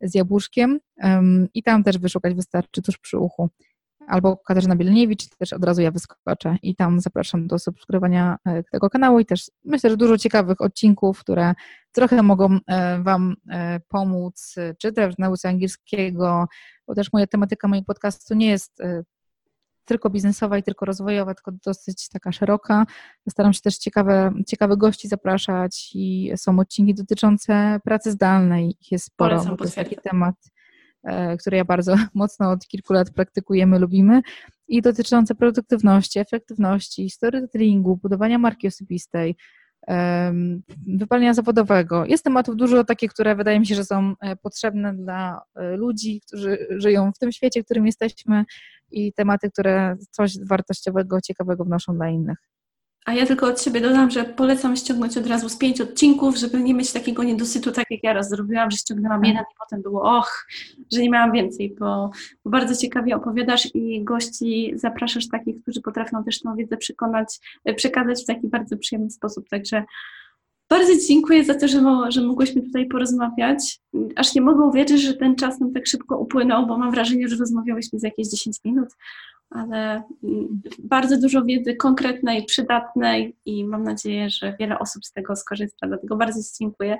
z 0.00 0.14
jabłuszkiem 0.14 0.80
i 1.54 1.62
tam 1.62 1.84
też 1.84 1.98
wyszukać 1.98 2.34
wystarczy 2.34 2.82
tuż 2.82 2.98
przy 2.98 3.18
uchu 3.18 3.50
albo 4.10 4.36
Katarzyna 4.36 4.76
Bielniewicz, 4.76 5.28
też 5.28 5.52
od 5.52 5.64
razu 5.64 5.82
ja 5.82 5.90
wyskoczę 5.90 6.56
i 6.62 6.76
tam 6.76 7.00
zapraszam 7.00 7.46
do 7.46 7.58
subskrybowania 7.58 8.36
e, 8.44 8.62
tego 8.62 8.90
kanału 8.90 9.20
i 9.20 9.26
też 9.26 9.50
myślę, 9.64 9.90
że 9.90 9.96
dużo 9.96 10.18
ciekawych 10.18 10.60
odcinków, 10.60 11.20
które 11.20 11.54
trochę 11.92 12.22
mogą 12.22 12.58
e, 12.66 13.02
Wam 13.02 13.36
e, 13.50 13.80
pomóc, 13.88 14.54
czy 14.78 14.92
też 14.92 15.14
w 15.14 15.18
nauce 15.18 15.48
angielskiego, 15.48 16.48
bo 16.86 16.94
też 16.94 17.12
moja 17.12 17.26
tematyka 17.26 17.68
mojego 17.68 17.86
podcastu 17.86 18.34
nie 18.34 18.46
jest 18.46 18.82
tylko 19.84 20.10
biznesowa 20.10 20.58
i 20.58 20.62
tylko 20.62 20.84
rozwojowa, 20.84 21.34
tylko 21.34 21.52
dosyć 21.64 22.08
taka 22.08 22.32
szeroka. 22.32 22.86
Staram 23.28 23.52
się 23.52 23.60
też 23.60 23.76
ciekawe, 23.76 24.32
ciekawe 24.46 24.76
gości 24.76 25.08
zapraszać 25.08 25.90
i 25.94 26.32
są 26.36 26.58
odcinki 26.58 26.94
dotyczące 26.94 27.80
pracy 27.84 28.10
zdalnej. 28.12 28.76
Ich 28.80 28.92
jest 28.92 29.04
sporo, 29.04 29.44
bo 29.44 29.56
to 29.56 29.64
jest 29.64 29.76
taki 29.76 29.96
temat 29.96 30.34
które 31.38 31.56
ja 31.56 31.64
bardzo 31.64 31.94
mocno 32.14 32.50
od 32.50 32.66
kilku 32.66 32.92
lat 32.92 33.10
praktykujemy, 33.10 33.78
lubimy, 33.78 34.20
i 34.68 34.82
dotyczące 34.82 35.34
produktywności, 35.34 36.18
efektywności, 36.18 37.10
storytellingu, 37.10 37.96
budowania 37.96 38.38
marki 38.38 38.66
osobistej, 38.66 39.36
wypalenia 40.98 41.34
zawodowego. 41.34 42.04
Jest 42.06 42.24
tematów 42.24 42.56
dużo 42.56 42.84
takich, 42.84 43.10
które 43.10 43.36
wydaje 43.36 43.60
mi 43.60 43.66
się, 43.66 43.74
że 43.74 43.84
są 43.84 44.14
e, 44.20 44.36
potrzebne 44.36 44.94
dla 44.94 45.40
e, 45.56 45.76
ludzi, 45.76 46.20
którzy 46.26 46.66
żyją 46.70 47.12
w 47.12 47.18
tym 47.18 47.32
świecie, 47.32 47.62
w 47.62 47.64
którym 47.64 47.86
jesteśmy 47.86 48.44
i 48.90 49.12
tematy, 49.12 49.50
które 49.50 49.96
coś 50.10 50.32
wartościowego, 50.48 51.20
ciekawego 51.20 51.64
wnoszą 51.64 51.94
dla 51.94 52.08
innych. 52.08 52.38
A 53.06 53.14
ja 53.14 53.26
tylko 53.26 53.46
od 53.46 53.62
siebie 53.62 53.80
dodam, 53.80 54.10
że 54.10 54.24
polecam 54.24 54.76
ściągnąć 54.76 55.16
od 55.16 55.26
razu 55.26 55.48
z 55.48 55.56
pięć 55.56 55.80
odcinków, 55.80 56.36
żeby 56.36 56.60
nie 56.60 56.74
mieć 56.74 56.92
takiego 56.92 57.24
niedosytu, 57.24 57.72
tak 57.72 57.86
jak 57.90 58.02
ja 58.02 58.12
raz 58.12 58.28
zrobiłam, 58.28 58.70
że 58.70 58.76
ściągnęłam 58.76 59.24
jeden 59.24 59.42
i 59.42 59.54
potem 59.58 59.82
było 59.82 60.18
och, 60.18 60.46
że 60.92 61.00
nie 61.00 61.10
miałam 61.10 61.32
więcej, 61.32 61.76
bo, 61.78 62.10
bo 62.44 62.50
bardzo 62.50 62.76
ciekawie 62.76 63.16
opowiadasz 63.16 63.74
i 63.74 64.04
gości 64.04 64.72
zapraszasz 64.74 65.28
takich, 65.28 65.62
którzy 65.62 65.80
potrafią 65.80 66.24
też 66.24 66.40
tą 66.40 66.56
wiedzę 66.56 66.76
przekonać, 66.76 67.38
przekazać 67.76 68.22
w 68.22 68.26
taki 68.26 68.48
bardzo 68.48 68.76
przyjemny 68.76 69.10
sposób. 69.10 69.48
Także 69.48 69.84
bardzo 70.70 70.92
dziękuję 71.08 71.44
za 71.44 71.54
to, 71.54 71.68
że, 71.68 71.80
że 72.08 72.22
mogłyśmy 72.22 72.62
tutaj 72.62 72.86
porozmawiać. 72.86 73.80
Aż 74.16 74.34
nie 74.34 74.40
mogę 74.40 74.64
uwierzyć, 74.64 75.02
że 75.02 75.14
ten 75.14 75.36
czas 75.36 75.60
nam 75.60 75.72
tak 75.72 75.86
szybko 75.86 76.18
upłynął, 76.18 76.66
bo 76.66 76.78
mam 76.78 76.90
wrażenie, 76.90 77.28
że 77.28 77.36
rozmawiałyśmy 77.36 77.98
z 77.98 78.02
jakieś 78.02 78.28
10 78.28 78.56
minut, 78.64 78.88
ale 79.50 80.02
mm, 80.24 80.62
bardzo 80.78 81.20
dużo 81.20 81.44
wiedzy 81.44 81.76
konkretnej, 81.76 82.44
przydatnej 82.44 83.36
i 83.44 83.64
mam 83.64 83.82
nadzieję, 83.82 84.30
że 84.30 84.56
wiele 84.60 84.78
osób 84.78 85.04
z 85.04 85.12
tego 85.12 85.36
skorzysta. 85.36 85.86
Dlatego 85.86 86.16
bardzo 86.16 86.42
Ci 86.42 86.48
dziękuję. 86.60 86.98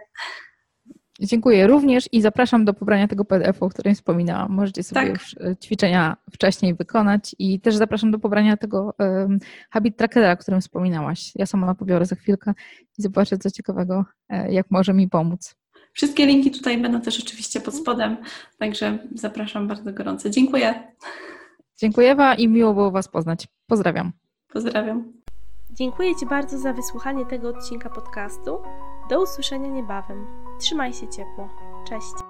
Dziękuję 1.21 1.67
również 1.67 2.09
i 2.13 2.23
zapraszam 2.23 2.65
do 2.65 2.75
pobrania 2.75 3.09
tego 3.09 3.25
PDF-u, 3.25 3.65
o 3.65 3.69
którym 3.69 3.95
wspominałam. 3.95 4.53
Możecie 4.53 4.83
sobie 4.83 5.01
tak. 5.01 5.11
już 5.11 5.37
e, 5.41 5.57
ćwiczenia 5.65 6.17
wcześniej 6.33 6.75
wykonać 6.75 7.37
i 7.39 7.61
też 7.61 7.77
zapraszam 7.77 8.11
do 8.11 8.19
pobrania 8.19 8.57
tego 8.57 8.95
um, 8.99 9.39
habit 9.71 9.97
trackera, 9.97 10.33
o 10.33 10.37
którym 10.37 10.61
wspominałaś. 10.61 11.33
Ja 11.37 11.47
sama 11.47 11.75
pobiorę 11.75 12.07
za 12.07 12.17
chwilkę 12.17 12.55
i 12.99 13.03
zobaczę 13.03 13.39
co 13.39 13.51
ciekawego, 13.51 14.05
e, 14.29 14.53
jak 14.53 14.67
może 14.71 14.95
mi 14.95 15.09
pomóc. 15.09 15.55
Wszystkie 15.93 16.27
linki 16.27 16.51
tutaj 16.51 16.79
będą 16.79 17.01
też 17.01 17.21
oczywiście 17.21 17.61
pod 17.61 17.75
spodem, 17.75 18.17
także 18.59 18.99
zapraszam 19.15 19.69
bardzo 19.69 19.93
gorąco. 19.93 20.31
Dziękuję. 20.31 20.93
Dziękuję 21.81 22.11
Ewa 22.11 22.35
i 22.35 22.49
miło 22.49 22.75
było 22.75 22.91
Was 22.91 23.09
poznać. 23.09 23.49
Pozdrawiam. 23.67 24.13
Pozdrawiam. 24.53 25.13
Dziękuję 25.71 26.17
Ci 26.17 26.27
bardzo 26.27 26.59
za 26.59 26.73
wysłuchanie 26.73 27.27
tego 27.27 27.49
odcinka 27.49 27.91
podcastu. 27.91 28.59
Do 29.11 29.23
usłyszenia 29.23 29.69
niebawem. 29.69 30.27
Trzymaj 30.61 30.93
się 30.93 31.09
ciepło. 31.09 31.49
Cześć. 31.89 32.30